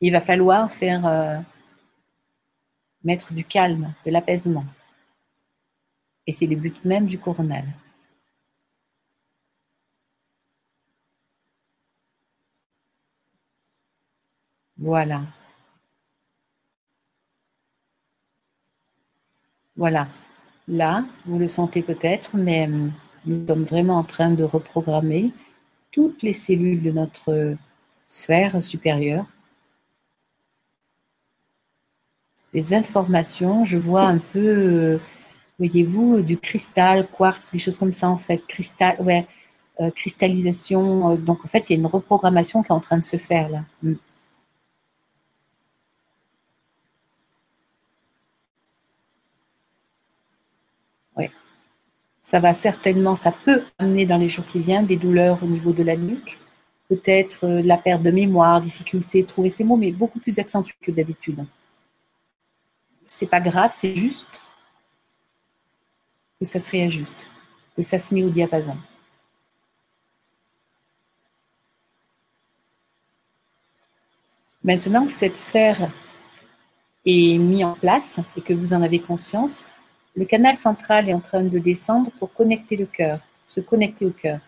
Il 0.00 0.12
va 0.12 0.20
falloir 0.20 0.70
faire 0.72 1.06
euh, 1.06 1.38
mettre 3.04 3.32
du 3.32 3.44
calme, 3.44 3.94
de 4.06 4.10
l'apaisement. 4.10 4.64
Et 6.26 6.32
c'est 6.32 6.46
le 6.46 6.56
but 6.56 6.84
même 6.84 7.06
du 7.06 7.18
coronal. 7.18 7.64
Voilà. 14.76 15.22
Voilà. 19.76 20.08
Là, 20.68 21.04
vous 21.26 21.38
le 21.38 21.48
sentez 21.48 21.82
peut-être, 21.82 22.36
mais 22.36 22.66
hum, 22.66 22.92
nous 23.26 23.46
sommes 23.46 23.64
vraiment 23.64 23.98
en 23.98 24.04
train 24.04 24.30
de 24.30 24.44
reprogrammer 24.44 25.32
toutes 25.90 26.22
les 26.22 26.32
cellules 26.32 26.82
de 26.82 26.90
notre 26.90 27.56
sphère 28.06 28.62
supérieure. 28.62 29.26
Les 32.52 32.74
informations, 32.74 33.64
je 33.64 33.78
vois 33.78 34.02
un 34.02 34.18
peu, 34.18 34.38
euh, 34.38 34.98
voyez-vous, 35.58 36.20
du 36.20 36.36
cristal, 36.36 37.08
quartz, 37.08 37.50
des 37.50 37.58
choses 37.58 37.78
comme 37.78 37.92
ça 37.92 38.08
en 38.10 38.18
fait, 38.18 38.38
cristal, 38.46 38.96
ouais, 39.00 39.26
euh, 39.80 39.90
cristallisation. 39.90 41.12
Euh, 41.12 41.16
donc 41.16 41.44
en 41.44 41.48
fait, 41.48 41.70
il 41.70 41.72
y 41.72 41.76
a 41.76 41.78
une 41.78 41.86
reprogrammation 41.86 42.62
qui 42.62 42.68
est 42.68 42.74
en 42.74 42.80
train 42.80 42.98
de 42.98 43.04
se 43.04 43.16
faire 43.16 43.48
là. 43.48 43.64
Ça 52.22 52.38
va 52.38 52.54
certainement, 52.54 53.16
ça 53.16 53.32
peut 53.32 53.64
amener 53.78 54.06
dans 54.06 54.16
les 54.16 54.28
jours 54.28 54.46
qui 54.46 54.60
viennent 54.60 54.86
des 54.86 54.96
douleurs 54.96 55.42
au 55.42 55.46
niveau 55.46 55.72
de 55.72 55.82
la 55.82 55.96
nuque, 55.96 56.38
peut-être 56.88 57.44
euh, 57.44 57.62
la 57.62 57.76
perte 57.76 58.02
de 58.02 58.12
mémoire, 58.12 58.60
difficulté 58.60 59.22
de 59.22 59.26
trouver 59.26 59.50
ses 59.50 59.64
mots, 59.64 59.76
mais 59.76 59.90
beaucoup 59.90 60.20
plus 60.20 60.38
accentué 60.38 60.74
que 60.80 60.92
d'habitude. 60.92 61.44
C'est 63.04 63.26
pas 63.26 63.40
grave, 63.40 63.72
c'est 63.74 63.96
juste 63.96 64.42
que 66.38 66.46
ça 66.46 66.60
se 66.60 66.70
réajuste, 66.70 67.26
que 67.76 67.82
ça 67.82 67.98
se 67.98 68.14
met 68.14 68.22
au 68.22 68.30
diapason. 68.30 68.76
Maintenant 74.62 75.06
que 75.06 75.12
cette 75.12 75.36
sphère 75.36 75.90
est 77.04 77.38
mise 77.38 77.64
en 77.64 77.74
place 77.74 78.20
et 78.36 78.42
que 78.42 78.52
vous 78.52 78.72
en 78.72 78.82
avez 78.82 79.00
conscience, 79.00 79.64
le 80.14 80.24
canal 80.24 80.56
central 80.56 81.08
est 81.08 81.14
en 81.14 81.20
train 81.20 81.42
de 81.42 81.58
descendre 81.58 82.10
pour 82.18 82.32
connecter 82.32 82.76
le 82.76 82.86
cœur, 82.86 83.20
se 83.46 83.60
connecter 83.60 84.04
au 84.04 84.10
cœur. 84.10 84.40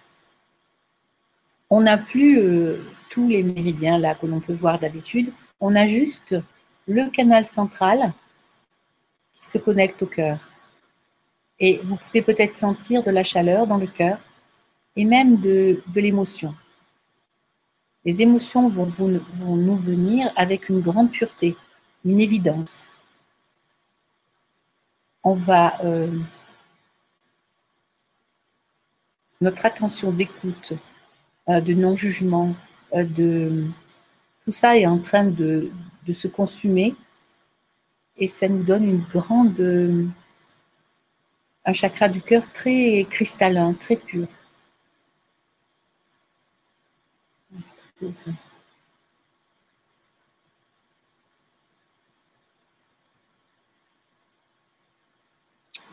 On 1.71 1.81
n'a 1.81 1.97
plus 1.97 2.39
euh, 2.39 2.85
tous 3.09 3.29
les 3.29 3.43
méridiens 3.43 3.99
là 3.99 4.15
que 4.15 4.27
l'on 4.27 4.41
peut 4.41 4.53
voir 4.53 4.79
d'habitude. 4.79 5.33
On 5.61 5.75
a 5.75 5.87
juste 5.87 6.37
le 6.87 7.11
canal 7.11 7.45
central 7.45 8.13
qui 9.35 9.49
se 9.49 9.59
connecte 9.59 10.03
au 10.03 10.07
cœur. 10.07 10.39
Et 11.59 11.81
vous 11.83 11.97
pouvez 11.97 12.21
peut-être 12.21 12.53
sentir 12.53 13.03
de 13.03 13.11
la 13.11 13.23
chaleur 13.23 13.67
dans 13.67 13.79
le 13.79 13.87
cœur 13.87 14.19
et 14.97 15.05
même 15.05 15.41
de, 15.41 15.83
l'émotion. 15.95 16.55
Les 18.05 18.21
émotions 18.21 18.69
vont, 18.69 18.85
vont 18.85 19.57
nous 19.57 19.77
venir 19.77 20.31
avec 20.37 20.69
une 20.69 20.81
grande 20.81 21.11
pureté, 21.11 21.57
une 22.05 22.21
évidence 22.21 22.85
on 25.25 25.35
va 25.35 25.83
euh, 25.83 26.11
notre 29.41 29.65
attention 29.67 30.13
d'écoute, 30.13 30.75
euh, 31.49 31.61
de 31.61 31.73
non-jugement, 31.73 32.55
euh, 32.95 33.05
de 33.05 33.67
tout 34.45 34.53
ça 34.53 34.77
est 34.77 34.87
en 34.87 34.99
train 34.99 35.25
de, 35.25 35.73
se 36.13 36.29
consumer 36.29 36.95
et 38.19 38.29
ça 38.29 38.47
nous 38.47 38.63
donne 38.63 38.85
une 38.85 39.05
grande 39.05 40.13
un 41.65 41.73
chakra 41.73 42.11
du 42.11 42.21
cœur 42.21 42.53
très 42.53 43.07
cristallin, 43.09 43.73
très 43.73 43.97
pur. 43.97 44.29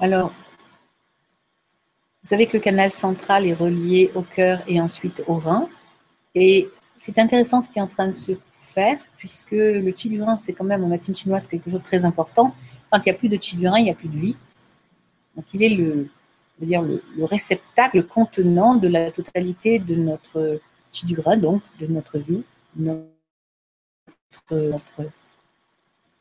Alors, 0.01 0.33
vous 2.23 2.27
savez 2.27 2.47
que 2.47 2.57
le 2.57 2.63
canal 2.63 2.89
central 2.89 3.45
est 3.45 3.53
relié 3.53 4.11
au 4.15 4.23
cœur 4.23 4.63
et 4.67 4.81
ensuite 4.81 5.23
au 5.27 5.35
rein. 5.35 5.69
Et 6.33 6.69
c'est 6.97 7.19
intéressant 7.19 7.61
ce 7.61 7.69
qui 7.69 7.77
est 7.77 7.83
en 7.83 7.87
train 7.87 8.07
de 8.07 8.11
se 8.11 8.31
faire, 8.53 8.97
puisque 9.15 9.51
le 9.51 9.93
chi 9.95 10.09
du 10.09 10.23
rein, 10.23 10.35
c'est 10.35 10.53
quand 10.53 10.63
même 10.63 10.83
en 10.83 10.87
médecine 10.87 11.13
chinoise 11.13 11.45
quelque 11.47 11.65
chose 11.65 11.79
de 11.79 11.85
très 11.85 12.03
important. 12.03 12.55
Quand 12.89 12.97
il 13.05 13.09
n'y 13.09 13.15
a 13.15 13.17
plus 13.19 13.29
de 13.29 13.37
chi 13.39 13.57
du 13.57 13.67
rein, 13.67 13.77
il 13.77 13.83
n'y 13.83 13.91
a 13.91 13.95
plus 13.95 14.09
de 14.09 14.17
vie. 14.17 14.35
Donc 15.35 15.45
il 15.53 15.61
est 15.63 15.69
le, 15.69 16.09
dire 16.59 16.81
le, 16.81 17.03
réceptacle 17.23 18.03
contenant 18.03 18.73
de 18.73 18.87
la 18.87 19.11
totalité 19.11 19.77
de 19.77 19.93
notre 19.93 20.59
chi 20.91 21.05
du 21.05 21.19
rein, 21.19 21.37
donc 21.37 21.61
de 21.79 21.85
notre 21.85 22.17
vie, 22.17 22.43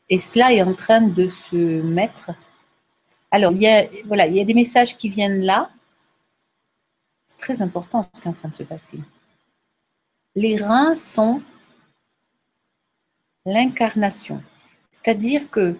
et 0.07 0.19
cela 0.19 0.53
est 0.53 0.61
en 0.61 0.75
train 0.75 1.01
de 1.01 1.27
se 1.27 1.55
mettre. 1.55 2.31
Alors, 3.31 3.53
il 3.53 3.61
y 3.61 3.67
a, 3.67 3.87
voilà, 4.05 4.27
il 4.27 4.35
y 4.35 4.41
a 4.41 4.45
des 4.45 4.53
messages 4.53 4.97
qui 4.97 5.09
viennent 5.09 5.41
là. 5.41 5.69
C'est 7.27 7.37
très 7.37 7.61
important 7.61 8.01
ce 8.01 8.19
qui 8.19 8.27
est 8.27 8.31
en 8.31 8.33
train 8.33 8.49
de 8.49 8.53
se 8.53 8.63
passer. 8.63 8.99
Les 10.35 10.57
reins 10.57 10.95
sont 10.95 11.41
l'incarnation. 13.45 14.43
C'est-à-dire 14.89 15.49
que 15.49 15.77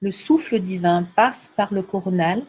le 0.00 0.10
souffle 0.12 0.58
divin 0.60 1.08
passe 1.16 1.50
par 1.56 1.72
le 1.72 1.82
coronal, 1.82 2.44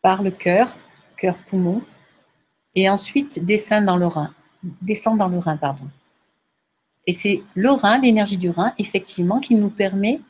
par 0.00 0.22
le 0.22 0.30
cœur, 0.30 0.76
cœur-poumon, 1.16 1.82
et 2.74 2.88
ensuite 2.88 3.44
descend 3.44 3.84
dans 3.84 3.96
le 3.96 4.06
rein. 4.06 4.32
Descend 4.62 5.18
dans 5.18 5.28
le 5.28 5.38
rein, 5.38 5.56
pardon. 5.56 5.88
Et 7.06 7.12
c'est 7.12 7.42
le 7.54 7.70
rein, 7.70 7.98
l'énergie 8.00 8.38
du 8.38 8.50
rein, 8.50 8.72
effectivement, 8.78 9.40
qui 9.40 9.56
nous 9.56 9.70
permet 9.70 10.20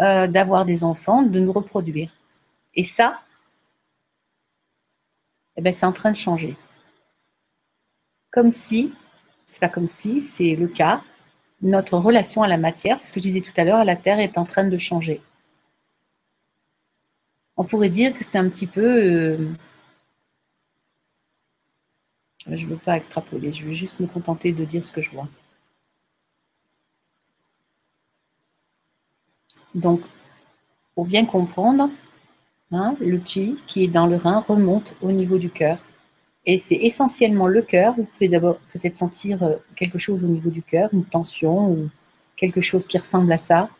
euh, 0.00 0.26
d'avoir 0.26 0.64
des 0.64 0.84
enfants, 0.84 1.22
de 1.22 1.40
nous 1.40 1.52
reproduire. 1.52 2.14
Et 2.74 2.84
ça, 2.84 3.20
eh 5.56 5.60
ben, 5.60 5.72
c'est 5.72 5.86
en 5.86 5.92
train 5.92 6.12
de 6.12 6.16
changer. 6.16 6.56
Comme 8.30 8.52
si, 8.52 8.94
c'est 9.44 9.60
pas 9.60 9.68
comme 9.68 9.88
si, 9.88 10.20
c'est 10.20 10.54
le 10.54 10.68
cas, 10.68 11.02
notre 11.62 11.98
relation 11.98 12.42
à 12.42 12.48
la 12.48 12.58
matière, 12.58 12.96
c'est 12.96 13.08
ce 13.08 13.12
que 13.12 13.18
je 13.18 13.24
disais 13.24 13.40
tout 13.40 13.52
à 13.56 13.64
l'heure, 13.64 13.84
la 13.84 13.96
Terre 13.96 14.20
est 14.20 14.38
en 14.38 14.44
train 14.44 14.64
de 14.64 14.78
changer. 14.78 15.20
On 17.56 17.64
pourrait 17.64 17.88
dire 17.88 18.14
que 18.14 18.22
c'est 18.22 18.38
un 18.38 18.48
petit 18.48 18.68
peu... 18.68 18.86
Euh, 18.86 19.48
je 22.46 22.64
ne 22.64 22.70
veux 22.70 22.76
pas 22.76 22.96
extrapoler, 22.96 23.52
je 23.52 23.64
vais 23.64 23.72
juste 23.72 23.98
me 23.98 24.06
contenter 24.06 24.52
de 24.52 24.64
dire 24.64 24.84
ce 24.84 24.92
que 24.92 25.02
je 25.02 25.10
vois. 25.10 25.28
Donc, 29.74 30.00
pour 30.94 31.06
bien 31.06 31.24
comprendre, 31.24 31.90
hein, 32.72 32.96
le 33.00 33.20
chi 33.24 33.58
qui 33.66 33.84
est 33.84 33.88
dans 33.88 34.06
le 34.06 34.16
rein 34.16 34.40
remonte 34.40 34.94
au 35.02 35.12
niveau 35.12 35.38
du 35.38 35.50
cœur. 35.50 35.78
Et 36.46 36.58
c'est 36.58 36.76
essentiellement 36.76 37.46
le 37.46 37.62
cœur. 37.62 37.94
Vous 37.96 38.04
pouvez 38.04 38.28
d'abord 38.28 38.58
peut-être 38.72 38.94
sentir 38.94 39.42
euh, 39.42 39.56
quelque 39.76 39.98
chose 39.98 40.24
au 40.24 40.28
niveau 40.28 40.50
du 40.50 40.62
cœur, 40.62 40.90
une 40.92 41.04
tension 41.04 41.70
ou 41.70 41.90
quelque 42.36 42.60
chose 42.60 42.86
qui 42.86 42.98
ressemble 42.98 43.30
à 43.32 43.38
ça. 43.38 43.70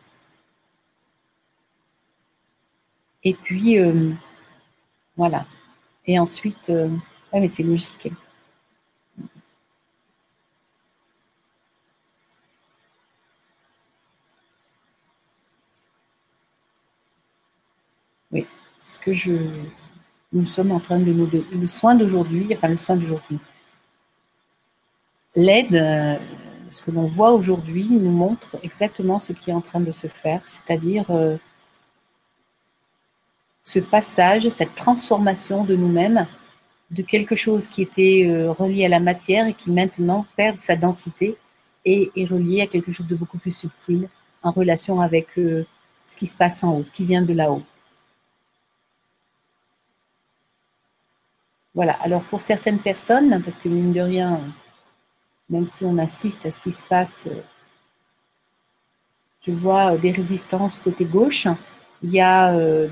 Et 3.23 3.33
puis, 3.33 3.79
euh, 3.79 4.11
voilà. 5.17 5.45
Et 6.07 6.19
ensuite, 6.19 6.69
euh, 6.69 6.89
mais 7.33 7.47
c'est 7.47 7.63
logique. 7.63 8.09
Oui, 18.31 18.45
ce 18.87 18.88
que 18.99 19.13
je, 19.13 19.33
nous 20.31 20.45
sommes 20.45 20.71
en 20.71 20.79
train 20.79 20.99
de 20.99 21.11
nous 21.11 21.29
le 21.51 21.67
soin 21.67 21.95
d'aujourd'hui, 21.95 22.47
enfin 22.53 22.67
le 22.67 22.77
soin 22.77 22.95
d'aujourd'hui. 22.95 23.39
L'aide, 25.35 25.75
euh, 25.75 26.15
ce 26.69 26.81
que 26.81 26.91
l'on 26.91 27.07
voit 27.07 27.31
aujourd'hui, 27.31 27.87
nous 27.89 28.11
montre 28.11 28.57
exactement 28.63 29.19
ce 29.19 29.33
qui 29.33 29.49
est 29.49 29.53
en 29.53 29.61
train 29.61 29.79
de 29.79 29.91
se 29.91 30.07
faire, 30.07 30.41
c'est-à-dire 30.45 31.09
euh, 31.09 31.37
ce 33.63 33.79
passage, 33.79 34.49
cette 34.49 34.75
transformation 34.75 35.63
de 35.63 35.75
nous-mêmes, 35.75 36.27
de 36.91 37.01
quelque 37.03 37.35
chose 37.35 37.67
qui 37.67 37.81
était 37.81 38.25
euh, 38.27 38.51
relié 38.51 38.85
à 38.85 38.89
la 38.89 38.99
matière 38.99 39.47
et 39.47 39.53
qui 39.53 39.71
maintenant 39.71 40.25
perd 40.35 40.59
sa 40.59 40.75
densité 40.75 41.37
et 41.85 42.11
est 42.15 42.25
relié 42.25 42.61
à 42.61 42.67
quelque 42.67 42.91
chose 42.91 43.07
de 43.07 43.15
beaucoup 43.15 43.37
plus 43.37 43.55
subtil 43.55 44.09
en 44.43 44.51
relation 44.51 44.99
avec 44.99 45.27
ce 45.35 46.15
qui 46.15 46.25
se 46.25 46.35
passe 46.35 46.63
en 46.63 46.77
haut, 46.77 46.83
ce 46.83 46.91
qui 46.91 47.05
vient 47.05 47.21
de 47.21 47.33
là-haut. 47.33 47.63
Voilà, 51.79 51.93
alors 52.01 52.23
pour 52.23 52.41
certaines 52.41 52.79
personnes, 52.79 53.41
parce 53.41 53.57
que 53.57 53.69
mine 53.69 53.93
de 53.93 54.01
rien, 54.01 54.41
même 55.49 55.65
si 55.65 55.85
on 55.85 55.97
assiste 55.97 56.45
à 56.45 56.51
ce 56.51 56.59
qui 56.59 56.71
se 56.71 56.83
passe, 56.83 57.25
euh, 57.31 57.39
je 59.39 59.53
vois 59.53 59.95
des 59.95 60.11
résistances 60.11 60.81
côté 60.81 61.05
gauche, 61.05 61.47
il 62.03 62.11
y 62.11 62.19
a, 62.19 62.53
euh, 62.53 62.89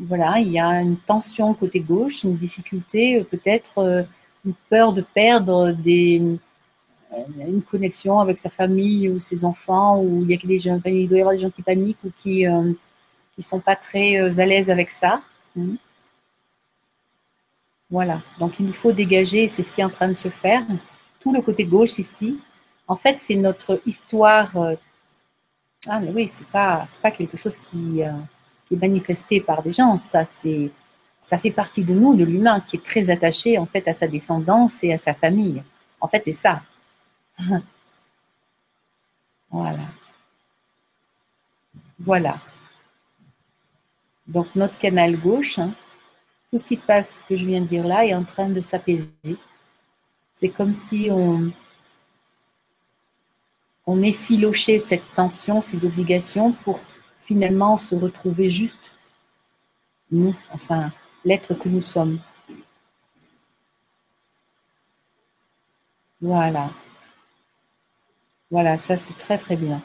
il 0.00 0.50
y 0.50 0.58
a 0.58 0.80
une 0.80 0.96
tension 0.96 1.52
côté 1.52 1.80
gauche, 1.80 2.24
une 2.24 2.38
difficulté, 2.38 3.20
euh, 3.20 3.24
peut-être 3.24 4.06
une 4.46 4.54
peur 4.70 4.94
de 4.94 5.02
perdre 5.02 5.72
des, 5.72 6.22
une 7.38 7.62
connexion 7.70 8.18
avec 8.18 8.38
sa 8.38 8.48
famille 8.48 9.10
ou 9.10 9.20
ses 9.20 9.44
enfants, 9.44 10.00
ou 10.00 10.22
il 10.22 10.30
y 10.30 10.34
a 10.34 10.38
des 10.38 10.58
gens, 10.58 10.78
doit 10.78 10.90
y 10.90 11.20
avoir 11.20 11.34
des 11.34 11.42
gens 11.42 11.50
qui 11.50 11.60
paniquent 11.60 12.02
ou 12.02 12.10
qui 12.16 12.46
ne 12.46 12.72
sont 13.40 13.60
pas 13.60 13.76
très 13.76 14.40
à 14.40 14.46
l'aise 14.46 14.70
avec 14.70 14.90
ça. 14.90 15.20
Hmm. 15.54 15.74
Voilà, 17.92 18.22
donc 18.38 18.58
il 18.58 18.64
nous 18.64 18.72
faut 18.72 18.90
dégager, 18.90 19.46
c'est 19.46 19.62
ce 19.62 19.70
qui 19.70 19.82
est 19.82 19.84
en 19.84 19.90
train 19.90 20.08
de 20.08 20.14
se 20.14 20.30
faire. 20.30 20.62
Tout 21.20 21.30
le 21.30 21.42
côté 21.42 21.66
gauche 21.66 21.98
ici, 21.98 22.40
en 22.88 22.96
fait, 22.96 23.20
c'est 23.20 23.34
notre 23.34 23.82
histoire. 23.84 24.56
Euh, 24.56 24.76
ah, 25.86 26.00
mais 26.00 26.10
oui, 26.10 26.26
c'est 26.26 26.46
pas, 26.46 26.86
pas 27.02 27.10
quelque 27.10 27.36
chose 27.36 27.58
qui, 27.58 28.02
euh, 28.02 28.10
qui, 28.66 28.76
est 28.76 28.78
manifesté 28.78 29.42
par 29.42 29.62
des 29.62 29.72
gens. 29.72 29.98
Ça, 29.98 30.24
ça 30.24 31.36
fait 31.36 31.50
partie 31.50 31.84
de 31.84 31.92
nous, 31.92 32.14
de 32.14 32.24
l'humain, 32.24 32.60
qui 32.60 32.76
est 32.76 32.82
très 32.82 33.10
attaché 33.10 33.58
en 33.58 33.66
fait 33.66 33.86
à 33.86 33.92
sa 33.92 34.06
descendance 34.06 34.82
et 34.84 34.94
à 34.94 34.96
sa 34.96 35.12
famille. 35.12 35.62
En 36.00 36.08
fait, 36.08 36.24
c'est 36.24 36.32
ça. 36.32 36.62
voilà. 39.50 39.84
Voilà. 42.00 42.40
Donc 44.26 44.46
notre 44.54 44.78
canal 44.78 45.18
gauche. 45.18 45.58
Hein, 45.58 45.74
tout 46.52 46.58
ce 46.58 46.66
qui 46.66 46.76
se 46.76 46.84
passe, 46.84 47.20
ce 47.20 47.24
que 47.24 47.34
je 47.34 47.46
viens 47.46 47.62
de 47.62 47.66
dire 47.66 47.86
là, 47.86 48.04
est 48.04 48.14
en 48.14 48.24
train 48.24 48.50
de 48.50 48.60
s'apaiser. 48.60 49.38
C'est 50.34 50.50
comme 50.50 50.74
si 50.74 51.08
on, 51.10 51.50
on 53.86 54.02
effilochait 54.02 54.78
cette 54.78 55.10
tension, 55.14 55.62
ces 55.62 55.86
obligations 55.86 56.52
pour 56.52 56.82
finalement 57.22 57.78
se 57.78 57.94
retrouver 57.94 58.50
juste 58.50 58.92
nous, 60.10 60.34
enfin 60.52 60.92
l'être 61.24 61.54
que 61.54 61.70
nous 61.70 61.80
sommes. 61.80 62.20
Voilà. 66.20 66.70
Voilà, 68.50 68.76
ça 68.76 68.98
c'est 68.98 69.16
très 69.16 69.38
très 69.38 69.56
bien. 69.56 69.82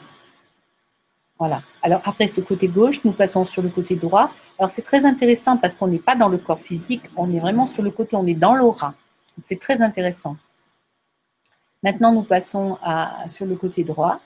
Voilà. 1.38 1.62
Alors 1.82 2.02
après 2.04 2.26
ce 2.26 2.40
côté 2.40 2.68
gauche, 2.68 3.04
nous 3.04 3.12
passons 3.12 3.44
sur 3.44 3.62
le 3.62 3.68
côté 3.68 3.94
droit. 3.94 4.32
Alors 4.58 4.70
c'est 4.70 4.82
très 4.82 5.04
intéressant 5.04 5.56
parce 5.56 5.74
qu'on 5.74 5.86
n'est 5.86 5.98
pas 5.98 6.16
dans 6.16 6.28
le 6.28 6.38
corps 6.38 6.60
physique, 6.60 7.02
on 7.16 7.32
est 7.32 7.38
vraiment 7.38 7.66
sur 7.66 7.82
le 7.82 7.90
côté, 7.90 8.16
on 8.16 8.26
est 8.26 8.34
dans 8.34 8.54
l'aura. 8.54 8.94
C'est 9.40 9.60
très 9.60 9.82
intéressant. 9.82 10.36
Maintenant, 11.82 12.12
nous 12.12 12.24
passons 12.24 12.76
sur 13.26 13.46
le 13.46 13.54
côté 13.54 13.84
droit. 13.84 14.20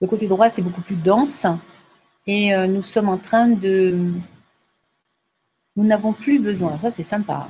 Le 0.00 0.06
côté 0.06 0.28
droit, 0.28 0.48
c'est 0.48 0.62
beaucoup 0.62 0.82
plus 0.82 0.96
dense 0.96 1.46
et 2.26 2.54
euh, 2.54 2.66
nous 2.66 2.82
sommes 2.82 3.08
en 3.08 3.18
train 3.18 3.48
de... 3.48 4.12
Nous 5.74 5.84
n'avons 5.84 6.12
plus 6.12 6.38
besoin, 6.38 6.78
ça 6.78 6.90
c'est 6.90 7.02
sympa, 7.02 7.48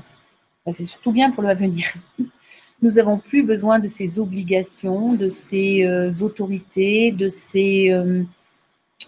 c'est 0.71 0.85
surtout 0.85 1.13
bien 1.13 1.31
pour 1.31 1.43
l'avenir. 1.43 1.87
Nous 2.81 2.91
n'avons 2.91 3.19
plus 3.19 3.43
besoin 3.43 3.81
de 3.81 3.89
ces 3.89 4.21
obligations, 4.21 5.15
de 5.15 5.29
ces 5.29 5.85
euh, 5.85 6.11
autorités, 6.21 7.11
de 7.11 7.29
ces... 7.29 7.91
Euh, 7.91 8.23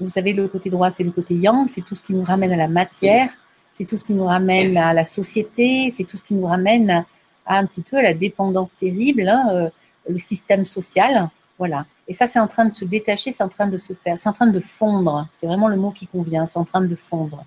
vous 0.01 0.09
savez, 0.09 0.33
le 0.33 0.49
côté 0.49 0.71
droit, 0.71 0.91
c'est 0.91 1.05
le 1.05 1.13
côté 1.13 1.35
yang, 1.35 1.69
c'est 1.69 1.83
tout 1.83 1.95
ce 1.95 2.03
qui 2.03 2.13
nous 2.13 2.25
ramène 2.25 2.53
à 2.53 2.57
la 2.57 2.69
matière, 2.69 3.31
c'est 3.71 3.85
tout 3.85 3.97
ce 3.97 4.05
qui 4.05 4.13
nous 4.13 4.25
ramène 4.25 4.77
à 4.77 4.93
la 4.93 5.05
société, 5.05 5.91
c'est 5.93 6.05
tout 6.05 6.17
ce 6.17 6.25
qui 6.25 6.35
nous 6.35 6.47
ramène 6.47 6.91
à, 6.91 7.05
un 7.47 7.67
petit 7.67 7.83
peu 7.83 7.99
à 7.99 8.03
la 8.03 8.15
dépendance 8.15 8.75
terrible, 8.75 9.29
hein, 9.29 9.47
euh, 9.51 9.71
le 10.09 10.19
système 10.19 10.65
social. 10.65 11.29
Voilà. 11.59 11.87
Et 12.09 12.13
ça, 12.13 12.27
c'est 12.27 12.41
en 12.41 12.49
train 12.49 12.65
de 12.65 12.73
se 12.73 12.85
détacher, 12.85 13.31
c'est 13.31 13.45
en 13.45 13.49
train 13.49 13.69
de 13.69 13.79
se 13.79 13.93
faire, 13.93 14.19
c'est 14.19 14.29
en 14.29 14.33
train 14.33 14.51
de 14.51 14.61
fondre. 14.61 15.29
C'est 15.31 15.47
vraiment 15.47 15.69
le 15.69 15.77
mot 15.77 15.91
qui 15.91 16.07
convient, 16.07 16.47
c'est 16.47 16.59
en 16.59 16.65
train 16.65 16.81
de 16.81 16.95
fondre. 16.97 17.45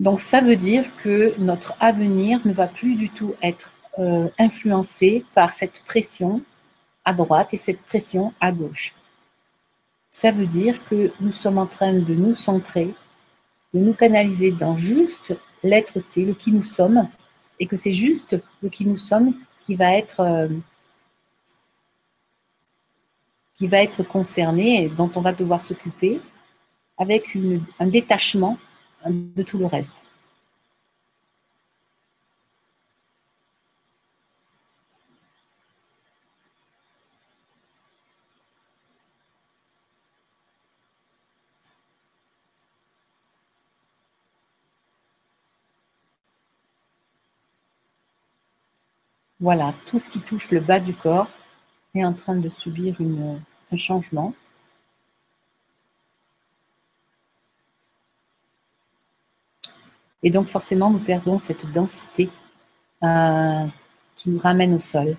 Donc 0.00 0.18
ça 0.18 0.40
veut 0.40 0.56
dire 0.56 0.96
que 0.96 1.34
notre 1.38 1.76
avenir 1.78 2.40
ne 2.44 2.52
va 2.52 2.66
plus 2.66 2.96
du 2.96 3.10
tout 3.10 3.34
être 3.42 3.70
euh, 3.98 4.28
influencé 4.38 5.24
par 5.34 5.52
cette 5.52 5.82
pression 5.84 6.42
à 7.04 7.12
droite 7.12 7.54
et 7.54 7.56
cette 7.56 7.80
pression 7.82 8.32
à 8.40 8.50
gauche. 8.50 8.94
Ça 10.10 10.32
veut 10.32 10.46
dire 10.46 10.84
que 10.84 11.12
nous 11.20 11.32
sommes 11.32 11.58
en 11.58 11.66
train 11.66 11.92
de 11.92 12.14
nous 12.14 12.34
centrer, 12.34 12.94
de 13.72 13.80
nous 13.80 13.94
canaliser 13.94 14.50
dans 14.50 14.76
juste 14.76 15.36
l'être-té, 15.62 16.24
le 16.24 16.34
qui 16.34 16.50
nous 16.50 16.64
sommes, 16.64 17.08
et 17.60 17.66
que 17.66 17.76
c'est 17.76 17.92
juste 17.92 18.36
le 18.62 18.68
qui 18.68 18.84
nous 18.84 18.98
sommes 18.98 19.34
qui 19.62 19.74
va 19.74 19.96
être, 19.96 20.20
euh, 20.20 20.48
qui 23.54 23.66
va 23.66 23.82
être 23.82 24.02
concerné 24.02 24.84
et 24.84 24.88
dont 24.88 25.10
on 25.14 25.20
va 25.20 25.32
devoir 25.32 25.62
s'occuper 25.62 26.20
avec 26.98 27.36
un 27.78 27.86
détachement 27.86 28.58
de 29.06 29.42
tout 29.42 29.58
le 29.58 29.66
reste. 29.66 29.96
Voilà, 49.44 49.74
tout 49.84 49.98
ce 49.98 50.08
qui 50.08 50.20
touche 50.20 50.50
le 50.52 50.60
bas 50.60 50.80
du 50.80 50.94
corps 50.94 51.28
est 51.94 52.02
en 52.02 52.14
train 52.14 52.34
de 52.34 52.48
subir 52.48 52.96
un 53.70 53.76
changement. 53.76 54.32
Et 60.22 60.30
donc 60.30 60.46
forcément, 60.46 60.88
nous 60.88 60.98
perdons 60.98 61.36
cette 61.36 61.70
densité 61.70 62.30
euh, 63.02 63.66
qui 64.16 64.30
nous 64.30 64.38
ramène 64.38 64.72
au 64.72 64.80
sol. 64.80 65.14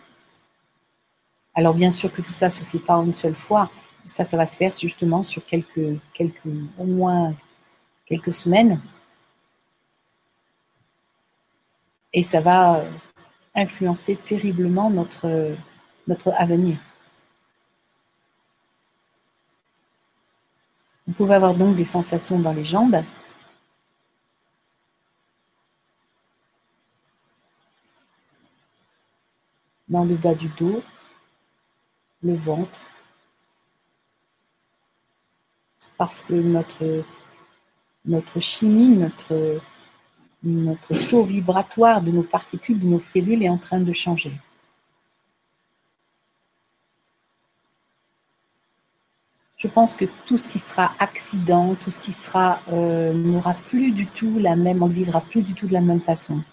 Alors 1.54 1.76
bien 1.76 1.92
sûr 1.92 2.12
que 2.12 2.24
tout 2.24 2.32
ça 2.32 2.48
ne 2.48 2.52
se 2.52 2.64
fait 2.64 2.80
pas 2.80 2.96
une 2.96 3.14
seule 3.14 3.36
fois. 3.36 3.70
Ça, 4.08 4.26
ça 4.26 4.38
va 4.38 4.48
se 4.48 4.58
faire 4.58 4.74
justement 4.74 5.22
sur 5.22 5.46
quelques, 5.46 6.00
quelques, 6.16 6.48
au 6.80 6.86
moins 6.86 7.36
quelques 8.08 8.34
semaines. 8.34 8.82
Et 12.12 12.24
ça 12.24 12.42
va 12.42 12.86
influencer 13.56 14.18
terriblement 14.18 14.90
notre, 14.90 15.56
notre 16.08 16.34
avenir. 16.38 16.78
Vous 21.08 21.14
pouvez 21.14 21.36
avoir 21.36 21.54
donc 21.54 21.76
des 21.76 21.84
sensations 21.84 22.40
dans 22.40 22.52
les 22.52 22.66
jambes. 22.66 23.04
Dans 29.88 30.04
le 30.04 30.16
bas 30.16 30.34
du 30.34 30.50
dos, 30.50 30.84
le 32.24 32.34
ventre. 32.34 32.82
Parce 35.98 36.22
que 36.22 36.34
notre, 36.34 37.04
notre 38.04 38.40
chimie, 38.40 38.98
notre, 38.98 39.62
notre 40.46 40.94
taux 41.10 41.24
vibratoire 41.24 42.02
de 42.02 42.12
nos 42.12 42.24
particules, 42.24 42.80
de 42.80 42.86
nos 42.86 43.00
cellules 43.00 43.44
est 43.44 43.50
en 43.50 43.58
train 43.58 43.80
de 43.80 43.92
changer. 43.92 44.32
Je 49.58 49.68
pense 49.68 49.96
que 49.96 50.06
tout 50.26 50.38
ce 50.38 50.48
qui 50.48 50.60
sera 50.60 50.94
accident, 51.00 51.76
tout 51.76 51.90
ce 51.90 52.00
qui 52.00 52.12
sera 52.12 52.60
euh, 52.72 53.14
n'aura 53.14 53.54
plus 53.54 53.92
du 53.92 54.06
tout 54.06 54.38
la 54.38 54.56
même, 54.56 54.84
on 54.84 54.88
ne 54.88 54.94
vivra 54.94 55.22
plus 55.22 55.42
du 55.42 55.54
tout 55.54 55.68
de 55.68 55.74
la 55.74 55.82
même 55.82 56.02
façon. 56.02 56.44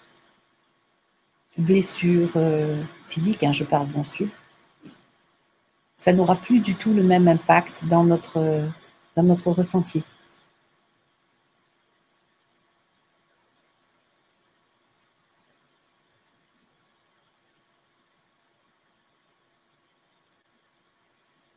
Blessure 1.57 2.31
euh, 2.35 2.81
physique, 3.07 3.43
hein, 3.43 3.51
je 3.51 3.65
parle 3.65 3.87
bien 3.87 4.03
sûr. 4.03 4.27
Ça 5.95 6.11
n'aura 6.13 6.35
plus 6.35 6.59
du 6.59 6.75
tout 6.75 6.93
le 6.93 7.03
même 7.03 7.27
impact 7.27 7.85
dans 7.85 8.03
notre, 8.03 8.67
dans 9.15 9.23
notre 9.23 9.51
ressenti. 9.51 10.03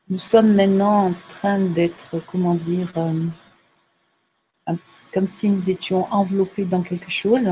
Nous 0.09 0.19
sommes 0.19 0.55
maintenant 0.55 1.09
en 1.09 1.14
train 1.29 1.59
d'être, 1.59 2.23
comment 2.27 2.55
dire, 2.55 2.92
euh, 2.97 4.75
comme 5.12 5.27
si 5.27 5.49
nous 5.49 5.69
étions 5.69 6.07
enveloppés 6.12 6.64
dans 6.64 6.83
quelque 6.83 7.11
chose, 7.11 7.51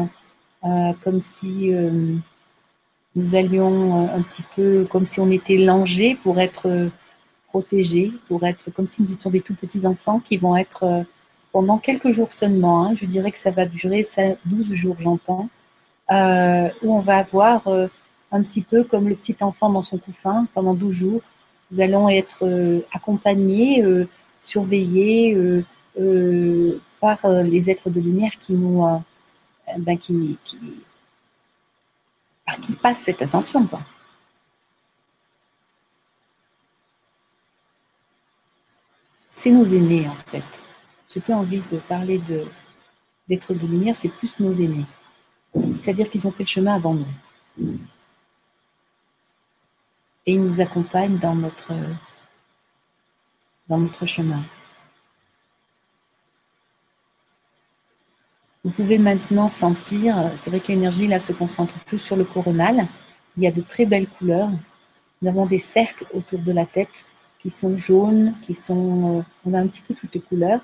euh, 0.64 0.93
comme 1.03 1.21
si 1.21 1.75
euh, 1.75 2.14
nous 3.17 3.35
allions 3.35 4.09
un 4.09 4.23
petit 4.23 4.45
peu, 4.55 4.87
comme 4.88 5.05
si 5.05 5.19
on 5.19 5.31
était 5.31 5.57
langés 5.57 6.14
pour 6.23 6.38
être 6.38 6.90
protégés, 7.49 8.12
pour 8.29 8.45
être 8.45 8.71
comme 8.71 8.87
si 8.87 9.03
nous 9.03 9.12
étions 9.12 9.31
des 9.31 9.40
tout 9.40 9.55
petits 9.55 9.85
enfants 9.87 10.21
qui 10.21 10.37
vont 10.37 10.57
être 10.57 11.05
pendant 11.53 11.79
quelques 11.79 12.11
jours 12.11 12.33
seulement, 12.33 12.85
hein, 12.85 12.95
je 12.97 13.07
dirais 13.07 13.31
que 13.31 13.38
ça 13.38 13.53
va 13.53 13.67
durer 13.67 14.03
12 14.45 14.73
jours, 14.75 14.97
j'entends, 14.99 15.49
où 16.11 16.95
on 16.95 17.01
va 17.01 17.19
avoir 17.19 17.69
un 18.33 18.43
petit 18.43 18.62
peu 18.62 18.83
comme 18.83 19.09
le 19.09 19.14
petit 19.14 19.37
enfant 19.40 19.71
dans 19.71 19.83
son 19.83 19.99
couffin 19.99 20.49
pendant 20.55 20.75
12 20.75 20.93
jours, 20.93 21.23
nous 21.70 21.81
allons 21.81 22.09
être 22.09 22.44
euh, 22.44 22.81
accompagnés, 22.92 23.83
euh, 23.83 24.07
surveillés 24.42 25.35
euh, 25.98 26.81
par 27.00 27.16
les 27.44 27.70
êtres 27.70 27.90
de 27.90 28.00
lumière 28.00 28.33
qui 28.40 28.53
nous, 28.53 28.85
ben, 29.79 29.98
qui, 29.98 30.38
qui, 30.44 30.59
par 32.46 32.61
qui 32.61 32.77
cette 32.94 33.22
ascension. 33.22 33.66
C'est 39.35 39.50
nos 39.50 39.66
aînés 39.66 40.09
en 40.09 40.31
fait. 40.31 40.44
J'ai 41.09 41.20
plus 41.20 41.35
envie 41.35 41.62
de 41.70 41.79
parler 41.79 42.20
d'êtres 43.29 43.55
de 43.55 43.66
lumière, 43.66 43.94
c'est 43.96 44.09
plus 44.09 44.38
nos 44.40 44.53
aînés. 44.53 44.87
C'est-à-dire 45.74 46.11
qu'ils 46.11 46.27
ont 46.27 46.33
fait 46.33 46.42
le 46.42 46.48
chemin 46.48 46.74
avant 46.74 46.94
nous 46.94 47.79
et 50.27 50.35
il 50.35 50.43
nous 50.43 50.61
accompagne 50.61 51.19
dans 51.19 51.35
notre, 51.35 51.73
dans 53.69 53.79
notre 53.79 54.07
chemin. 54.07 54.43
Vous 58.65 58.71
pouvez 58.71 58.99
maintenant 58.99 59.49
sentir, 59.49 60.33
c'est 60.37 60.49
vrai 60.49 60.61
que 60.61 60.69
l'énergie 60.69 61.07
là 61.07 61.21
se 61.21 61.33
concentre 61.33 61.75
plus 61.85 61.99
sur 61.99 62.17
le 62.17 62.25
coronal. 62.25 62.87
Il 63.37 63.43
y 63.43 63.47
a 63.47 63.51
de 63.51 63.61
très 63.61 63.85
belles 63.85 64.09
couleurs. 64.09 64.49
Nous 65.21 65.29
avons 65.29 65.45
des 65.45 65.59
cercles 65.59 66.07
autour 66.15 66.39
de 66.39 66.53
la 66.53 66.65
tête 66.65 67.05
qui 67.41 67.51
sont 67.51 67.77
jaunes, 67.77 68.35
qui 68.47 68.55
sont, 68.55 69.19
euh, 69.19 69.23
on 69.45 69.53
a 69.53 69.59
un 69.59 69.67
petit 69.67 69.83
peu 69.83 69.93
toutes 69.93 70.15
les 70.15 70.21
couleurs, 70.21 70.61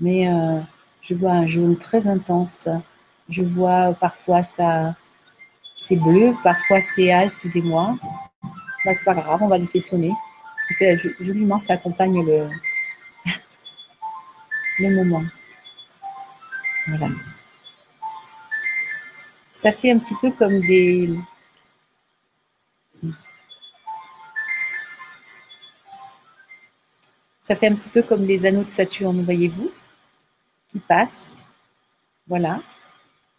mais 0.00 0.28
euh, 0.28 0.58
je 1.00 1.14
vois 1.14 1.30
un 1.30 1.46
jaune 1.46 1.76
très 1.76 2.08
intense. 2.08 2.68
Je 3.28 3.42
vois 3.42 3.94
parfois 3.94 4.42
ça, 4.42 4.96
c'est 5.76 5.94
bleu, 5.94 6.34
parfois 6.42 6.82
c'est 6.82 7.12
ah, 7.12 7.24
excusez-moi, 7.24 7.96
bah, 8.86 8.94
c'est 8.94 9.04
pas 9.04 9.14
grave, 9.14 9.42
on 9.42 9.48
va 9.48 9.58
laisser 9.58 9.80
sonner. 9.80 10.12
Joliment, 11.20 11.58
ça 11.58 11.72
accompagne 11.72 12.24
le, 12.24 12.48
le 14.78 14.94
moment. 14.94 15.24
Voilà. 16.86 17.08
Ça 19.52 19.72
fait 19.72 19.90
un 19.90 19.98
petit 19.98 20.14
peu 20.14 20.30
comme 20.30 20.60
des. 20.60 21.10
Ça 27.42 27.56
fait 27.56 27.66
un 27.66 27.74
petit 27.74 27.88
peu 27.88 28.02
comme 28.02 28.24
les 28.24 28.46
anneaux 28.46 28.62
de 28.62 28.68
Saturne, 28.68 29.24
voyez-vous, 29.24 29.72
qui 30.70 30.78
passent. 30.78 31.26
Voilà. 32.28 32.60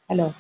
Alors, 0.10 0.34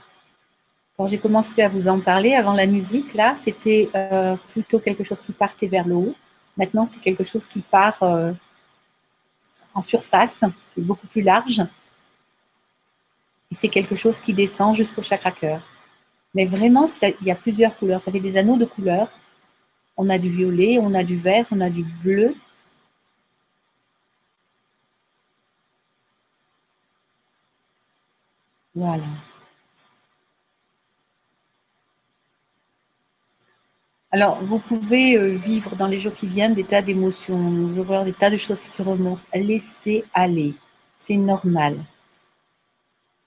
j'ai 1.05 1.19
commencé 1.19 1.61
à 1.61 1.69
vous 1.69 1.87
en 1.87 1.99
parler, 1.99 2.33
avant 2.33 2.53
la 2.53 2.65
musique, 2.65 3.13
là, 3.13 3.35
c'était 3.35 3.87
euh, 3.93 4.35
plutôt 4.51 4.79
quelque 4.79 5.03
chose 5.03 5.21
qui 5.21 5.31
partait 5.31 5.67
vers 5.67 5.87
le 5.87 5.93
haut. 5.93 6.15
Maintenant, 6.57 6.87
c'est 6.87 6.99
quelque 6.99 7.23
chose 7.23 7.45
qui 7.45 7.59
part 7.59 8.01
euh, 8.01 8.31
en 9.75 9.83
surface, 9.83 10.43
qui 10.73 10.79
est 10.79 10.83
beaucoup 10.83 11.05
plus 11.05 11.21
large. 11.21 11.61
Et 13.51 13.55
c'est 13.55 13.69
quelque 13.69 13.95
chose 13.95 14.19
qui 14.19 14.33
descend 14.33 14.73
jusqu'au 14.75 15.03
chakra 15.03 15.31
cœur. 15.31 15.61
Mais 16.33 16.45
vraiment, 16.45 16.85
il 17.03 17.27
y 17.27 17.31
a 17.31 17.35
plusieurs 17.35 17.77
couleurs. 17.77 18.01
Ça 18.01 18.11
fait 18.11 18.19
des 18.19 18.35
anneaux 18.35 18.57
de 18.57 18.65
couleurs. 18.65 19.09
On 19.97 20.09
a 20.09 20.17
du 20.17 20.29
violet, 20.29 20.79
on 20.81 20.95
a 20.95 21.03
du 21.03 21.15
vert, 21.15 21.45
on 21.51 21.61
a 21.61 21.69
du 21.69 21.83
bleu. 21.83 22.35
Voilà. 28.73 29.03
Alors, 34.09 34.41
vous 34.41 34.59
pouvez 34.59 35.17
euh, 35.17 35.35
vivre 35.35 35.75
dans 35.75 35.87
les 35.87 35.99
jours 35.99 36.15
qui 36.15 36.27
viennent 36.27 36.53
des 36.53 36.63
tas 36.63 36.81
d'émotions, 36.81 37.67
des 38.05 38.13
tas 38.13 38.29
de 38.29 38.37
choses 38.37 38.65
qui 38.67 38.81
remontent. 38.81 39.21
Laissez 39.33 40.05
aller. 40.13 40.53
C'est 40.97 41.17
normal. 41.17 41.77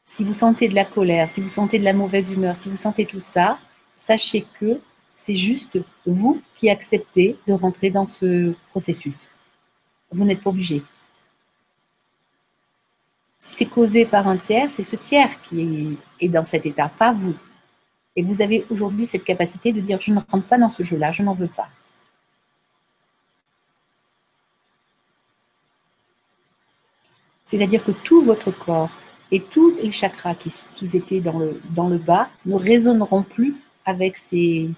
Si 0.05 0.25
vous 0.25 0.33
sentez 0.33 0.69
de 0.69 0.75
la 0.75 0.87
colère, 0.87 1.29
si 1.29 1.40
vous 1.43 1.49
sentez 1.49 1.79
de 1.79 1.85
la 1.85 1.93
mauvaise 1.93 2.31
humeur, 2.31 2.57
si 2.57 2.71
vous 2.71 2.77
sentez 2.77 3.05
tout 3.05 3.21
ça, 3.21 3.59
sachez 3.95 4.47
que 4.59 4.81
c'est 5.14 5.35
juste 5.35 5.79
vous 6.07 6.40
qui 6.57 6.71
acceptez 6.71 7.37
de 7.47 7.53
rentrer 7.53 7.90
dans 7.90 8.07
ce 8.07 8.55
processus. 8.71 9.29
Vous 10.11 10.25
n'êtes 10.25 10.43
pas 10.43 10.51
obligé. 10.51 10.83
Si 13.37 13.57
c'est 13.57 13.66
causé 13.66 14.07
par 14.07 14.27
un 14.29 14.38
tiers, 14.38 14.71
c'est 14.71 14.83
ce 14.83 14.97
tiers 14.97 15.40
qui 15.43 15.99
est 16.21 16.29
dans 16.29 16.45
cet 16.45 16.64
état, 16.64 16.88
pas 16.88 17.12
vous. 17.12 17.35
Et 18.16 18.23
vous 18.23 18.42
avez 18.42 18.66
aujourd'hui 18.70 19.07
cette 19.07 19.25
capacité 19.25 19.73
de 19.73 19.81
dire 19.81 20.01
je 20.01 20.11
ne 20.12 20.20
rentre 20.31 20.46
pas 20.46 20.59
dans 20.59 20.68
ce 20.68 20.83
jeu-là, 20.83 21.11
je 21.12 21.23
n'en 21.23 21.35
veux 21.35 21.49
pas. 21.49 21.68
C'est-à-dire 27.44 27.83
que 27.83 27.92
tout 27.92 28.23
votre 28.23 28.51
corps 28.53 28.90
et 29.33 29.40
tous 29.40 29.75
les 29.83 29.90
chakras 29.90 30.35
qui, 30.35 30.96
étaient 30.96 31.20
dans 31.20 31.38
le, 31.38 31.61
dans 31.70 31.88
le 31.88 31.99
bas 31.99 32.31
ne 32.46 32.55
résonneront 32.55 33.23
plus 33.23 33.57
avec 33.85 34.16
ces, 34.16 34.70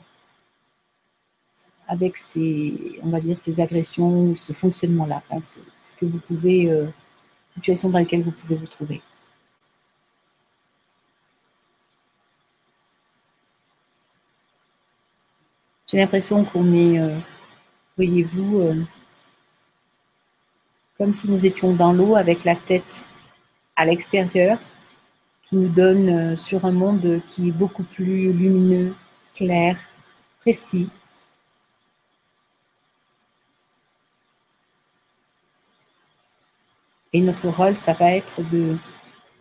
avec 1.87 2.17
ces, 2.17 2.99
on 3.03 3.11
va 3.11 3.21
dire, 3.21 3.37
ces 3.37 3.61
agressions, 3.61 4.35
ce 4.35 4.53
fonctionnement-là. 4.53 5.23
Enfin, 5.29 5.43
ce 5.83 5.95
que 5.95 6.07
vous 6.07 6.19
pouvez, 6.19 6.71
euh, 6.71 6.87
situation 7.55 7.91
dans 7.91 7.99
laquelle 7.99 8.23
vous 8.23 8.33
pouvez 8.33 8.57
vous 8.57 8.67
trouver. 8.67 9.03
J'ai 15.93 15.99
l'impression 15.99 16.43
qu'on 16.47 16.73
est, 16.73 16.99
euh, 16.99 17.19
voyez-vous, 17.99 18.61
euh, 18.61 18.83
comme 20.97 21.13
si 21.13 21.29
nous 21.31 21.45
étions 21.45 21.75
dans 21.75 21.93
l'eau 21.93 22.17
avec 22.17 22.45
la 22.45 22.57
tête 22.57 23.05
à 23.77 23.85
l'extérieur, 23.85 24.59
qui 25.43 25.57
nous 25.57 25.69
donne 25.69 26.09
euh, 26.09 26.37
sur 26.37 26.65
un 26.65 26.73
monde 26.73 27.21
qui 27.29 27.49
est 27.49 27.53
beaucoup 27.53 27.83
plus 27.83 28.33
lumineux, 28.33 28.95
clair, 29.35 29.79
précis. 30.41 30.89
Et 37.13 37.21
notre 37.21 37.49
rôle, 37.49 37.77
ça 37.77 37.93
va 37.93 38.13
être 38.13 38.41
de 38.51 38.79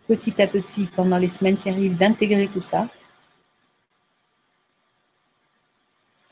petit 0.06 0.42
à 0.42 0.46
petit, 0.46 0.84
pendant 0.84 1.16
les 1.16 1.30
semaines 1.30 1.56
qui 1.56 1.70
arrivent, 1.70 1.96
d'intégrer 1.96 2.48
tout 2.48 2.60
ça 2.60 2.88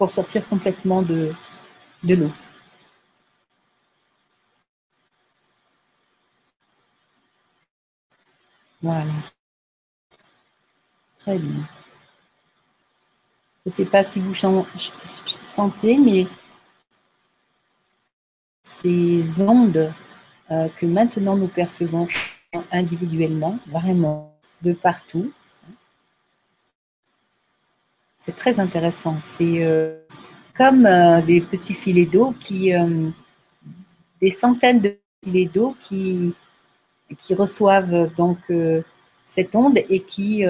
pour 0.00 0.08
sortir 0.08 0.48
complètement 0.48 1.02
de, 1.02 1.34
de 2.02 2.14
l'eau. 2.14 2.30
Voilà. 8.80 9.12
Très 11.18 11.36
bien. 11.36 11.68
Je 13.66 13.66
ne 13.66 13.70
sais 13.70 13.84
pas 13.84 14.02
si 14.02 14.20
vous 14.20 14.32
sentez, 14.32 15.98
mais 15.98 16.26
ces 18.62 19.42
ondes 19.42 19.92
euh, 20.50 20.68
que 20.78 20.86
maintenant 20.86 21.36
nous 21.36 21.48
percevons 21.48 22.08
individuellement, 22.72 23.58
vraiment, 23.66 24.34
de 24.62 24.72
partout, 24.72 25.30
c'est 28.20 28.36
très 28.36 28.60
intéressant. 28.60 29.16
C'est 29.20 29.64
euh, 29.64 29.96
comme 30.54 30.86
euh, 30.86 31.22
des 31.22 31.40
petits 31.40 31.74
filets 31.74 32.04
d'eau 32.04 32.34
qui, 32.38 32.72
euh, 32.74 33.08
des 34.20 34.30
centaines 34.30 34.80
de 34.80 34.98
filets 35.24 35.46
d'eau 35.52 35.74
qui, 35.80 36.34
reçoivent 37.30 38.14
donc 38.14 38.38
cette 39.24 39.56
onde 39.56 39.78
et 39.78 40.00
qui 40.00 40.44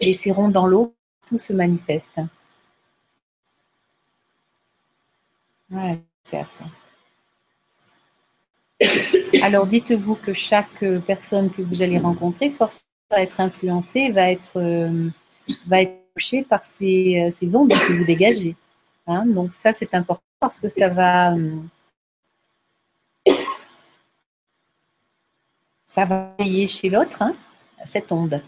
laisseront 0.00 0.48
dans 0.48 0.66
l'eau, 0.66 0.92
tout 1.24 1.38
se 1.38 1.52
manifeste. 1.52 2.20
Ouais, 5.70 6.00
faire 6.24 6.50
ça. 6.50 6.64
Alors 9.42 9.68
dites-vous 9.68 10.16
que 10.16 10.32
chaque 10.32 10.84
personne 11.06 11.50
que 11.50 11.62
vous 11.62 11.80
allez 11.80 11.98
rencontrer, 11.98 12.50
force 12.50 12.88
à 13.10 13.22
être 13.22 13.40
influencée, 13.40 14.10
va 14.10 14.32
va 15.66 15.82
être 15.82 16.07
par 16.48 16.64
ces, 16.64 17.30
euh, 17.30 17.56
ondes 17.56 17.70
que 17.70 17.92
vous 17.92 18.04
dégagez. 18.04 18.56
Hein. 19.06 19.24
Donc 19.26 19.52
ça, 19.52 19.72
c'est 19.72 19.94
important 19.94 20.22
parce 20.40 20.60
que 20.60 20.68
ça 20.68 20.88
va, 20.88 21.34
euh, 21.34 21.56
ça 25.84 26.04
va 26.04 26.34
veiller 26.38 26.66
chez 26.66 26.88
l'autre 26.90 27.22
hein, 27.22 27.34
cette 27.84 28.12
onde. 28.12 28.42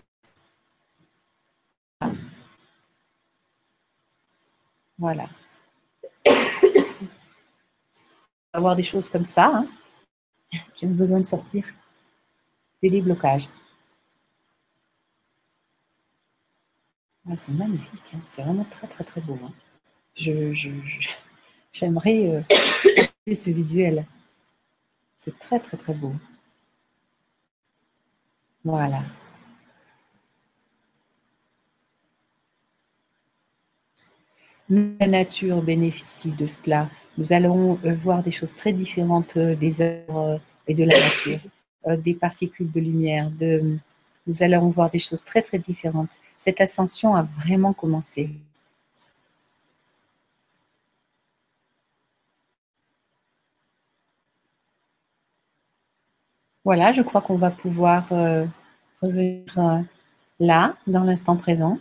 Voilà. 4.99 5.29
Avoir 8.53 8.77
des 8.77 8.83
choses 8.83 9.09
comme 9.09 9.25
ça 9.25 9.47
hein, 9.47 9.65
qui 10.75 10.85
ont 10.85 10.91
besoin 10.91 11.21
de 11.21 11.25
sortir 11.25 11.65
des 12.83 12.91
déblocages. 12.91 13.49
C'est 17.37 17.53
magnifique, 17.53 18.12
hein. 18.14 18.21
c'est 18.27 18.43
vraiment 18.43 18.64
très 18.64 18.87
très 18.87 19.05
très 19.05 19.21
beau. 19.21 19.38
Hein. 19.45 19.53
Je, 20.14 20.53
j'aimerais 21.73 22.45
euh, 23.29 23.35
ce 23.35 23.51
visuel. 23.51 24.07
C'est 25.16 25.38
très 25.38 25.61
très 25.61 25.77
très 25.77 25.95
beau. 25.95 26.14
Voilà. 28.64 29.03
La 34.69 35.07
nature 35.07 35.62
bénéficie 35.62 36.31
de 36.31 36.47
cela. 36.47 36.88
Nous 37.19 37.33
allons 37.33 37.79
euh, 37.85 37.95
voir 37.95 38.23
des 38.23 38.31
choses 38.31 38.55
très 38.55 38.73
différentes 38.73 39.37
euh, 39.37 39.55
des 39.57 39.81
œuvres 39.83 40.40
et 40.66 40.75
de 40.75 40.85
la 40.85 40.95
nature, 40.99 41.40
des 41.99 42.14
particules 42.14 42.71
de 42.71 42.81
lumière, 42.81 43.31
de, 43.31 43.79
nous 44.31 44.43
allons 44.45 44.69
voir 44.71 44.90
des 44.90 44.99
choses 45.01 45.25
très 45.25 45.43
très 45.43 45.59
différentes. 45.59 46.12
Cette 46.38 46.61
ascension 46.61 47.14
a 47.16 47.23
vraiment 47.23 47.73
commencé. 47.73 48.31
Voilà, 56.64 56.93
je 56.93 57.03
crois 57.03 57.21
qu'on 57.23 57.37
va 57.37 57.51
pouvoir 57.51 58.07
euh, 58.12 58.47
revenir 59.03 59.59
euh, 59.59 59.81
là, 60.38 60.77
dans 60.87 61.05
l'instant 61.05 61.37
présent. 61.37 61.79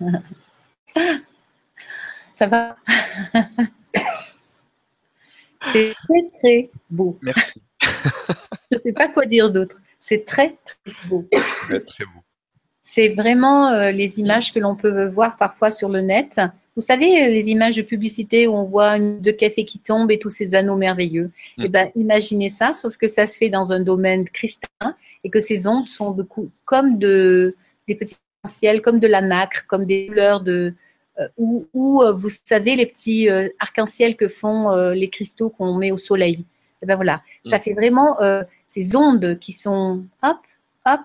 Ça 2.34 2.46
va? 2.46 2.76
C'est 5.72 5.92
très, 5.92 6.30
très 6.38 6.70
beau. 6.88 7.18
Merci. 7.20 7.60
Je 7.82 8.76
ne 8.76 8.78
sais 8.78 8.92
pas 8.92 9.08
quoi 9.08 9.26
dire 9.26 9.50
d'autre. 9.50 9.76
C'est 9.98 10.24
très, 10.24 10.56
très 10.64 10.92
beau. 11.08 11.26
Très, 11.32 11.80
très 11.80 12.04
beau. 12.04 12.20
C'est 12.82 13.08
vraiment 13.08 13.68
euh, 13.70 13.90
les 13.90 14.18
images 14.20 14.52
que 14.54 14.60
l'on 14.60 14.76
peut 14.76 15.06
voir 15.08 15.36
parfois 15.36 15.70
sur 15.70 15.88
le 15.88 16.00
net. 16.00 16.40
Vous 16.76 16.80
savez, 16.80 17.24
euh, 17.24 17.28
les 17.28 17.50
images 17.50 17.76
de 17.76 17.82
publicité 17.82 18.46
où 18.46 18.54
on 18.54 18.64
voit 18.64 18.96
une 18.96 19.20
de 19.20 19.30
café 19.32 19.64
qui 19.64 19.80
tombe 19.80 20.10
et 20.10 20.18
tous 20.18 20.30
ces 20.30 20.54
anneaux 20.54 20.76
merveilleux. 20.76 21.28
Mm. 21.58 21.64
Eh 21.64 21.68
ben, 21.68 21.90
imaginez 21.96 22.48
ça, 22.48 22.72
sauf 22.72 22.96
que 22.96 23.08
ça 23.08 23.26
se 23.26 23.36
fait 23.36 23.50
dans 23.50 23.72
un 23.72 23.80
domaine 23.80 24.24
cristallin 24.24 24.94
et 25.24 25.28
que 25.28 25.40
ces 25.40 25.66
ondes 25.66 25.88
sont 25.88 26.12
de 26.12 26.26
comme 26.64 26.98
de, 26.98 27.56
des 27.88 27.96
petits 27.96 28.14
ciel 28.14 28.27
comme 28.82 29.00
de 29.00 29.06
la 29.06 29.20
nacre, 29.20 29.66
comme 29.66 29.84
des 29.84 30.06
couleurs 30.06 30.40
de 30.40 30.74
euh, 31.20 31.28
ou, 31.36 32.02
euh, 32.02 32.12
vous 32.12 32.28
savez 32.28 32.76
les 32.76 32.86
petits 32.86 33.28
euh, 33.28 33.48
arcs-en-ciel 33.58 34.16
que 34.16 34.28
font 34.28 34.70
les 34.92 35.08
cristaux 35.08 35.50
qu'on 35.50 35.74
met 35.74 35.90
au 35.90 35.96
soleil. 35.96 36.44
Et 36.80 36.86
ben 36.86 36.94
voilà, 36.94 37.22
ça 37.44 37.56
mm. 37.56 37.60
fait 37.60 37.72
vraiment 37.72 38.18
ces 38.66 38.94
ondes 38.94 39.38
qui 39.40 39.52
sont 39.52 40.04
hop 40.22 40.38
hop, 40.86 41.00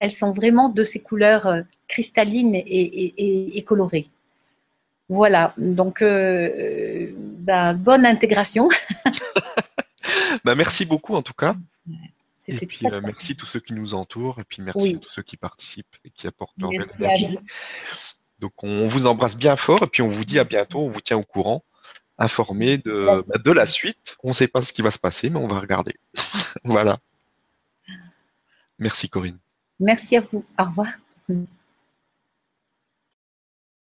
elles 0.00 0.12
sont 0.12 0.32
vraiment 0.32 0.68
de 0.68 0.82
ces 0.82 1.00
couleurs 1.00 1.62
cristallines 1.86 2.54
et, 2.56 3.64
colorées. 3.66 4.08
Voilà, 5.08 5.54
donc 5.56 6.00
ben, 6.02 7.74
bonne 7.74 8.04
intégration. 8.04 8.68
ben, 10.44 10.56
merci 10.56 10.84
beaucoup 10.86 11.14
en 11.14 11.22
tout 11.22 11.34
cas. 11.34 11.54
Et 12.48 12.66
puis, 12.66 12.86
euh, 12.86 13.00
merci 13.02 13.32
à 13.32 13.34
tous 13.36 13.46
ceux 13.46 13.60
qui 13.60 13.72
nous 13.72 13.94
entourent, 13.94 14.40
et 14.40 14.44
puis 14.44 14.62
merci 14.62 14.94
à 14.96 14.98
tous 14.98 15.10
ceux 15.10 15.22
qui 15.22 15.36
participent 15.36 15.96
et 16.04 16.10
qui 16.10 16.26
apportent 16.26 16.56
leur 16.58 16.72
énergie. 16.72 17.38
Donc, 18.38 18.52
on 18.64 18.88
vous 18.88 19.06
embrasse 19.06 19.36
bien 19.36 19.54
fort, 19.56 19.82
et 19.84 19.86
puis 19.86 20.02
on 20.02 20.10
vous 20.10 20.24
dit 20.24 20.38
à 20.38 20.44
bientôt, 20.44 20.80
on 20.80 20.88
vous 20.88 21.00
tient 21.00 21.16
au 21.16 21.24
courant 21.24 21.64
informés 22.18 22.78
de, 22.78 23.06
bah, 23.06 23.38
de 23.38 23.50
la 23.50 23.66
suite. 23.66 24.16
On 24.22 24.28
ne 24.28 24.32
sait 24.32 24.48
pas 24.48 24.62
ce 24.62 24.72
qui 24.72 24.82
va 24.82 24.90
se 24.90 24.98
passer, 24.98 25.30
mais 25.30 25.38
on 25.38 25.48
va 25.48 25.60
regarder. 25.60 25.94
voilà. 26.64 26.98
Merci 28.78 29.08
Corinne. 29.08 29.38
Merci 29.80 30.16
à 30.16 30.20
vous. 30.20 30.44
Au 30.58 30.64
revoir. 30.64 30.88